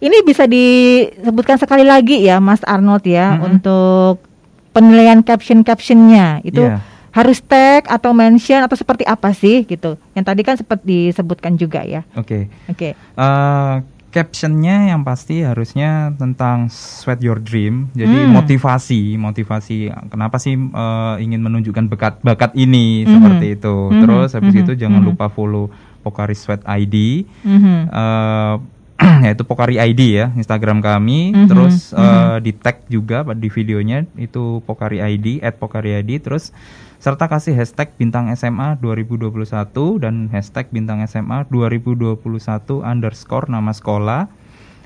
[0.00, 3.44] Ini bisa disebutkan sekali lagi ya, Mas Arnold ya, Mm-mm.
[3.52, 4.24] untuk
[4.72, 6.80] penilaian caption-captionnya itu Iya.
[7.10, 9.98] Harus tag atau mention atau seperti apa sih gitu?
[10.14, 12.06] Yang tadi kan sempat disebutkan juga ya.
[12.14, 12.46] Oke.
[12.66, 12.94] Oke.
[12.94, 13.74] Eh,
[14.10, 17.94] captionnya yang pasti harusnya tentang sweat your dream.
[17.94, 18.34] Jadi Hmm.
[18.34, 19.86] motivasi, motivasi.
[20.10, 23.10] Kenapa sih eh, ingin menunjukkan bakat bakat ini Mhm.
[23.10, 23.76] seperti itu.
[23.88, 24.00] Mhm.
[24.02, 24.62] Terus habis Mhm.
[24.66, 25.08] itu jangan Mhm.
[25.14, 25.70] lupa follow
[26.02, 27.22] Pokari Sweat ID.
[27.46, 27.78] Mhm.
[27.86, 28.54] eh,
[29.24, 31.30] yaitu Pokari ID ya Instagram kami.
[31.32, 31.46] Mhm.
[31.46, 32.38] Terus eh, Mhm.
[32.42, 36.18] di tag juga di videonya itu Pokari ID @pokari ID.
[36.18, 36.50] Terus
[37.00, 39.32] serta kasih hashtag bintang SMA 2021
[40.04, 42.20] dan hashtag bintang SMA 2021
[42.84, 44.28] underscore nama sekolah.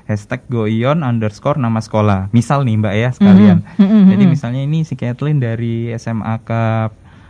[0.07, 2.31] Hashtag goion underscore nama sekolah.
[2.31, 3.67] Misal nih mbak ya sekalian.
[3.75, 4.31] Mhm, mhm, jadi mhm.
[4.31, 6.49] misalnya ini si Kathleen dari SMAK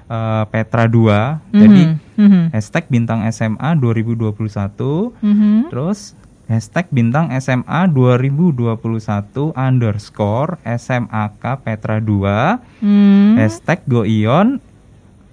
[0.06, 1.82] eh, Petra 2 Mhm, jadi
[2.22, 2.42] mhm.
[2.54, 5.74] hashtag bintang SMA 2021 Mhm.
[5.74, 6.14] terus
[6.46, 13.34] hashtag bintang SMA 2021 underscore SMAK Petra 2 Hmm.
[13.42, 14.62] hashtag goion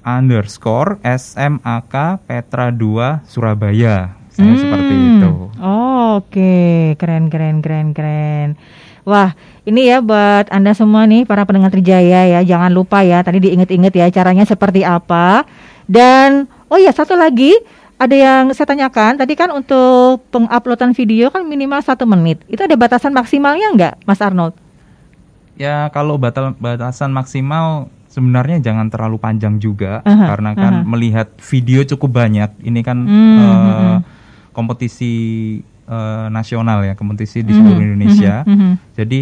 [0.02, 5.08] underscore SMAK Petra 2 Surabaya saya seperti Hmm.
[5.18, 5.32] itu
[5.62, 8.48] Oh, Oke, keren keren keren keren.
[9.08, 9.32] Wah,
[9.64, 13.94] ini ya buat Anda semua nih para pendengar Trijaya ya, jangan lupa ya tadi diinget-inget
[13.96, 15.48] ya caranya seperti apa.
[15.88, 17.56] Dan oh ya satu lagi
[17.96, 22.42] ada yang saya tanyakan tadi kan untuk penguploadan video kan minimal satu menit.
[22.50, 24.52] Itu ada batasan maksimalnya nggak, Mas Arnold?
[25.52, 30.86] ya kalau batal batasan maksimal sebenarnya jangan terlalu panjang juga Aha, karena kan aha.
[30.86, 33.96] melihat video cukup banyak ini kan Hmm, hmm.
[34.52, 35.12] kompetisi
[35.82, 38.72] eh, nasional ya kompetisi di Mhm, seluruh Indonesia mhm, mhm.
[38.94, 39.20] jadi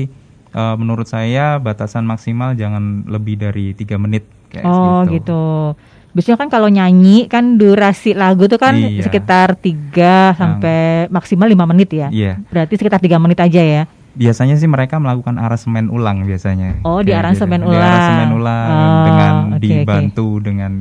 [0.50, 5.78] eh, menurut saya batasan maksimal jangan lebih dari tiga menit kayak Oh gitu.
[6.10, 9.06] Biasanya kan kalau nyanyi kan durasi lagu tuh kan Iya.
[9.06, 12.10] sekitar 3 sampai maksimal 5 menit ya.
[12.10, 12.42] Iya.
[12.50, 13.82] Berarti sekitar 3 menit aja ya.
[14.20, 17.80] Biasanya sih mereka melakukan aransemen ulang biasanya Oh, di aransemen Di ulang.
[17.80, 19.58] aransemen ulang Oh, dengan oke.
[19.58, 20.72] dibantu dengan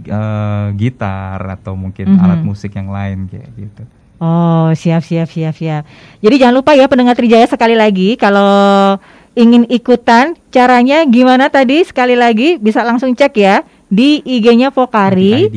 [0.00, 2.18] eh, gitar atau mungkin Mhm.
[2.18, 3.82] alat musik yang lain kayak gitu
[4.18, 5.88] Oh, siap siap siap siap.
[6.18, 9.00] Jadi jangan lupa ya pendengar Trijaya sekali lagi kalau
[9.32, 15.48] ingin ikutan caranya gimana tadi sekali lagi bisa langsung cek ya di IG-nya Pokari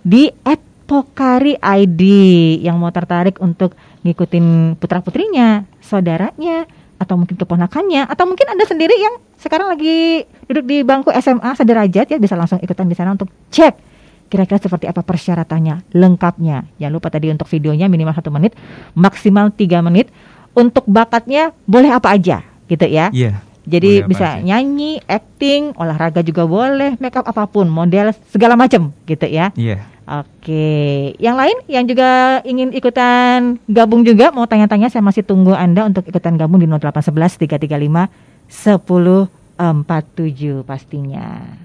[0.00, 0.30] di
[0.84, 2.00] @pokari ID
[2.60, 6.64] yang mau tertarik untuk ngikutin putra putrinya, saudaranya,
[6.96, 12.08] atau mungkin keponakannya, atau mungkin anda sendiri yang sekarang lagi duduk di bangku SMA sederajat
[12.08, 13.94] ya bisa langsung ikutan di sana untuk cek
[14.32, 16.66] kira-kira seperti apa persyaratannya lengkapnya.
[16.80, 18.56] Jangan lupa tadi untuk videonya minimal satu menit,
[18.96, 20.10] maksimal tiga menit.
[20.54, 23.10] Untuk bakatnya boleh apa aja gitu ya.
[23.10, 23.42] Iya.
[23.64, 24.44] Jadi Boleh apa bisa aja.
[24.44, 29.50] nyanyi, acting, olahraga juga boleh, make up apa pun, model segala macam gitu ya.
[29.56, 29.80] Iya.
[30.04, 35.88] Oke, yang lain yang juga ingin ikutan gabung juga mau tanya-tanya saya masih tunggu Anda
[35.88, 38.12] untuk ikutan gabung di 0811 335
[39.56, 41.63] 1047 pastinya.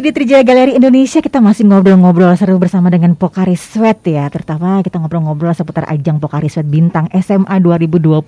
[0.00, 4.32] Masih di Trijaya Galeri Indonesia kita masih ngobrol-ngobrol seru bersama dengan Pokari Sweat ya.
[4.32, 8.24] Terutama kita ngobrol-ngobrol seputar ajang Pokari Sweat Bintang SMA 2021.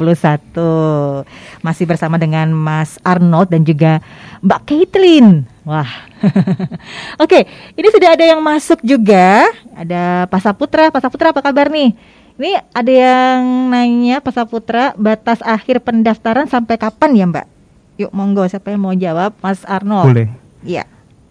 [1.64, 4.04] Masih bersama dengan Mas Arnold dan juga
[4.44, 5.48] Mbak Caitlin.
[5.64, 5.88] Wah.
[7.24, 9.48] Oke, ini sudah ada yang masuk juga.
[9.72, 10.92] Ada Pak Saputra.
[10.92, 11.96] Pak Saputra apa kabar nih?
[12.36, 17.46] Ini ada yang nanya Pak Saputra batas akhir pendaftaran sampai kapan ya Mbak?
[17.96, 20.12] Yuk monggo siapa yang mau jawab Mas Arnold.
[20.12, 20.28] Boleh.
[20.68, 20.84] Iya.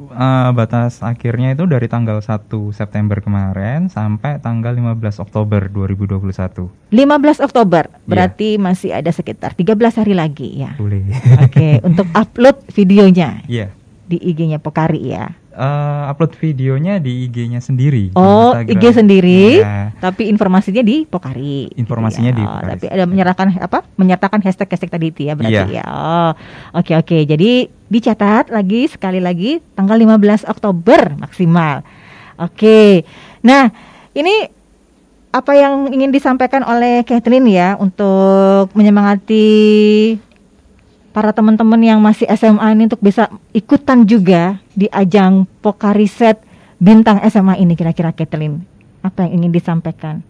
[0.09, 6.71] Eh, batas akhirnya itu dari tanggal 1 September kemarin sampai tanggal 15 Oktober 2021.
[6.89, 10.73] 15 Oktober, berarti masih ada sekitar 13 hari lagi ya.
[10.79, 11.05] Boleh.
[11.45, 13.69] Oke, untuk upload videonya Iya.
[14.07, 15.31] di IG-nya Pokari ya.
[15.51, 18.07] Eh, upload videonya di IG-nya sendiri.
[18.07, 18.71] di Oh, Instagram.
[18.71, 19.91] IG sendiri, Iya.
[19.99, 21.67] tapi informasinya di Pokari.
[21.67, 22.37] gitu Informasinya ya.
[22.39, 22.71] di Oh, Pokari.
[22.71, 23.83] tapi ada menyerahkan apa?
[23.99, 25.83] Menyertakan hashtag-hashtag tadi itu ya berarti Iya.
[25.83, 25.85] ya.
[25.85, 26.31] Oh,
[26.71, 27.17] oke oke.
[27.27, 31.83] Jadi dicatat lagi sekali lagi tanggal 15 Oktober maksimal.
[32.39, 33.03] Oke.
[33.43, 33.75] Nah,
[34.13, 34.47] ini
[35.31, 40.15] apa yang ingin disampaikan oleh Kathleen ya untuk menyemangati
[41.11, 46.41] para teman-teman yang masih SMA ini untuk bisa ikutan juga di ajang Pokari Set
[46.81, 48.65] Bintang SMA ini kira-kira Kathleen
[49.05, 50.25] apa yang ingin disampaikan?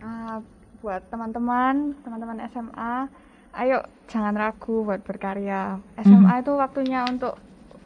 [0.00, 0.40] Ah,
[0.80, 3.08] buat teman-teman, teman-teman SMA,
[3.52, 5.76] ayo jangan ragu buat berkarya.
[6.00, 7.36] SMA itu waktunya untuk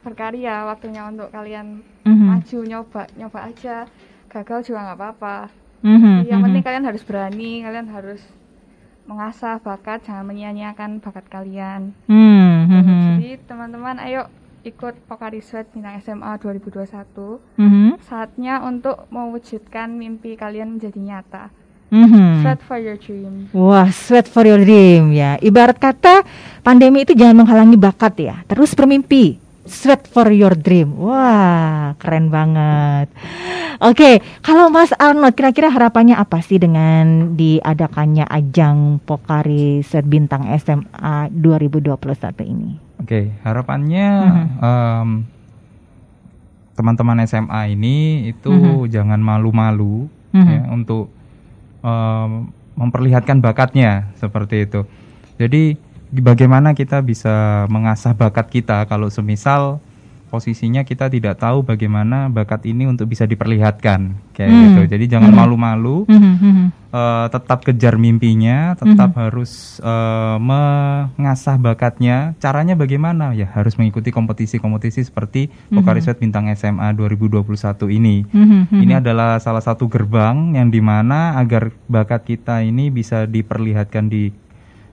[0.02, 2.26] berkarya, waktunya untuk kalian Mhm.
[2.28, 3.86] maju nyoba, nyoba aja.
[4.30, 5.36] Gagal juga nggak apa-apa.
[5.82, 8.22] Mhm, Yang penting kalian harus berani, kalian harus
[9.12, 11.92] mengasah bakat, jangan menyia-nyiakan bakat kalian.
[12.08, 13.04] Hmm, hmm, hmm.
[13.20, 14.32] Jadi teman-teman ayo
[14.64, 17.42] ikut Pokari Sweat Bintang SMA 2021.
[17.60, 18.00] Mhm.
[18.08, 21.44] Saatnya untuk mewujudkan mimpi kalian menjadi nyata.
[21.92, 22.40] Mhm.
[22.40, 23.52] Sweat for your dream.
[23.52, 25.36] Wah, sweat for your dream ya.
[25.44, 26.24] Ibarat kata
[26.64, 28.40] pandemi itu jangan menghalangi bakat ya.
[28.48, 29.41] Terus bermimpi.
[29.62, 30.98] Sweat for your dream.
[30.98, 33.06] Wah, keren banget.
[33.78, 41.30] Oke, kalau Mas Arnold kira-kira harapannya apa sih dengan diadakannya ajang Pokari Sweat Bintang SMA
[41.30, 42.74] 2021 ini?
[42.98, 44.46] Oke, harapannya Mhm.
[44.62, 45.08] em,
[46.74, 48.90] teman-teman SMA ini itu Mhm.
[48.90, 50.46] jangan malu-malu Mhm.
[50.50, 51.10] ya, untuk
[51.82, 54.86] em, memperlihatkan bakatnya seperti itu.
[55.38, 55.74] Jadi
[56.12, 59.80] bagaimana kita bisa mengasah bakat kita kalau semisal
[60.32, 64.62] posisinya kita tidak tahu bagaimana bakat ini untuk bisa diperlihatkan kayak Hmm.
[64.64, 64.80] gitu.
[64.96, 65.36] Jadi jangan Mhm.
[65.36, 66.08] malu-malu.
[66.08, 66.66] Mhm, mhm.
[66.92, 69.18] eh, tetap kejar mimpinya, tetap Mhm.
[69.28, 72.32] harus eh, mengasah bakatnya.
[72.40, 73.36] Caranya bagaimana?
[73.36, 75.52] Ya harus mengikuti kompetisi-kompetisi seperti.
[76.02, 78.24] Sweat Bintang SMA 2021 ini.
[78.32, 78.80] Mhm, mhm.
[78.88, 84.32] Ini adalah salah satu gerbang yang di mana agar bakat kita ini bisa diperlihatkan di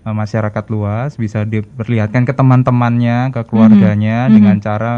[0.10, 4.34] eh, masyarakat luas, bisa diperlihatkan ke teman-temannya, ke keluarganya Mhm.
[4.34, 4.94] dengan cara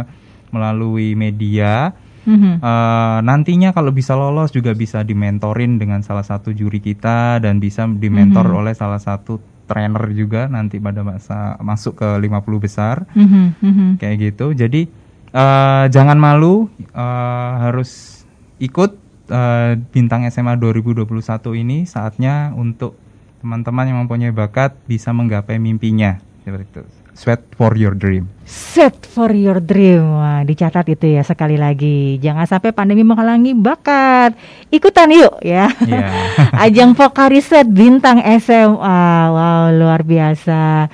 [0.49, 1.91] melalui media.
[2.23, 2.61] Mhm.
[2.61, 7.83] Eh, nantinya kalau bisa lolos juga bisa dimentorin dengan salah satu juri kita dan bisa
[7.89, 8.57] dimentor Mhm.
[8.61, 13.87] oleh salah satu trainer juga nanti pada masa masuk ke 50 besar Mhm, mhm.
[13.97, 14.55] kayak gitu.
[14.55, 14.87] Jadi
[15.31, 18.21] eh, jangan malu eh, harus
[18.59, 18.99] ikut
[19.31, 22.99] eh, bintang SMA 2021 ini saatnya untuk
[23.41, 26.81] teman-teman yang mempunyai bakat bisa menggapai mimpinya seperti itu.
[27.11, 28.31] Sweat for your dream.
[28.47, 30.15] Set for your dream.
[30.15, 32.17] Wah, dicatat itu ya sekali lagi.
[32.23, 34.33] Jangan sampai pandemi menghalangi bakat.
[34.71, 35.67] Ikutan yuk ya.
[35.83, 36.07] Iya.
[36.65, 39.03] Ajang Pokari Set Bintang SMA.
[39.27, 40.87] Wow, luar biasa.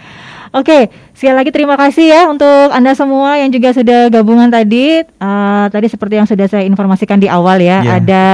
[0.58, 5.06] Oke, sekali lagi terima kasih ya untuk Anda semua yang juga sudah gabungan tadi.
[5.06, 7.92] Eh, tadi seperti yang sudah saya informasikan di awal ya, Iya.
[8.02, 8.26] ada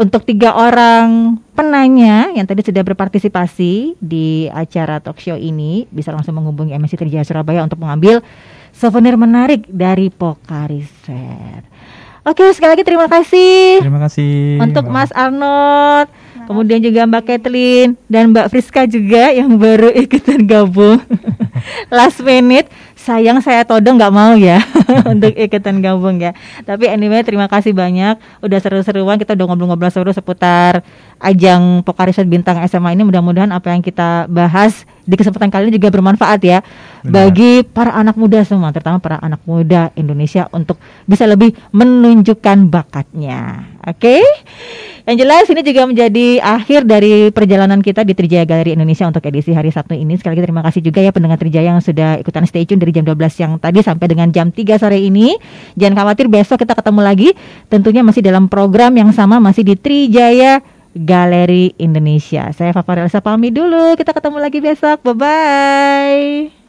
[0.00, 6.34] untuk tiga orang penanya yang tadi sudah berpartisipasi di acara talk show ini bisa langsung
[6.40, 8.24] menghubungi MSC Trijaya Surabaya untuk mengambil
[8.72, 11.62] souvenir menarik dari Pokari Fair.
[12.22, 14.62] Oke, sekali lagi terima kasih Terima kasih.
[14.62, 14.94] untuk Mbak.
[14.94, 16.06] Mas Arnold,
[16.46, 21.02] kemudian juga Mbak Kathleen dan Mbak Friska juga yang baru ikutan gabung
[21.90, 22.70] last minute.
[22.94, 24.62] Sayang saya todong nggak mau ya
[25.10, 26.30] untuk ikutan gabung ya.
[26.62, 28.14] Tapi anyway terima kasih banyak.
[28.38, 30.86] Udah seru-seruan kita udah ngobrol-ngobrol seru seputar
[31.18, 33.02] ajang Pokariset Bintang SMA ini.
[33.02, 36.62] Mudah-mudahan apa yang kita bahas di kesempatan kali ini juga bermanfaat ya
[37.02, 43.66] bagi para anak muda semua, terutama para anak muda Indonesia untuk bisa lebih menunjukkan bakatnya.
[43.82, 44.22] Oke?
[45.02, 49.50] Yang jelas ini juga menjadi akhir dari perjalanan kita di Trijaya Galeri Indonesia untuk edisi
[49.50, 50.14] hari Sabtu ini.
[50.14, 53.02] Sekali lagi terima kasih juga ya pendengar Trijaya yang sudah ikutan stay tune dari jam
[53.02, 55.34] 12 yang tadi sampai dengan jam 3 sore ini.
[55.74, 57.28] Jangan khawatir besok kita ketemu lagi
[57.66, 60.62] tentunya masih dalam program yang sama masih di Trijaya
[60.94, 62.54] Galeri Indonesia.
[62.54, 63.98] Saya Fafarel Elsa pamit dulu.
[63.98, 65.02] Kita ketemu lagi besok.
[65.02, 66.61] Bye bye.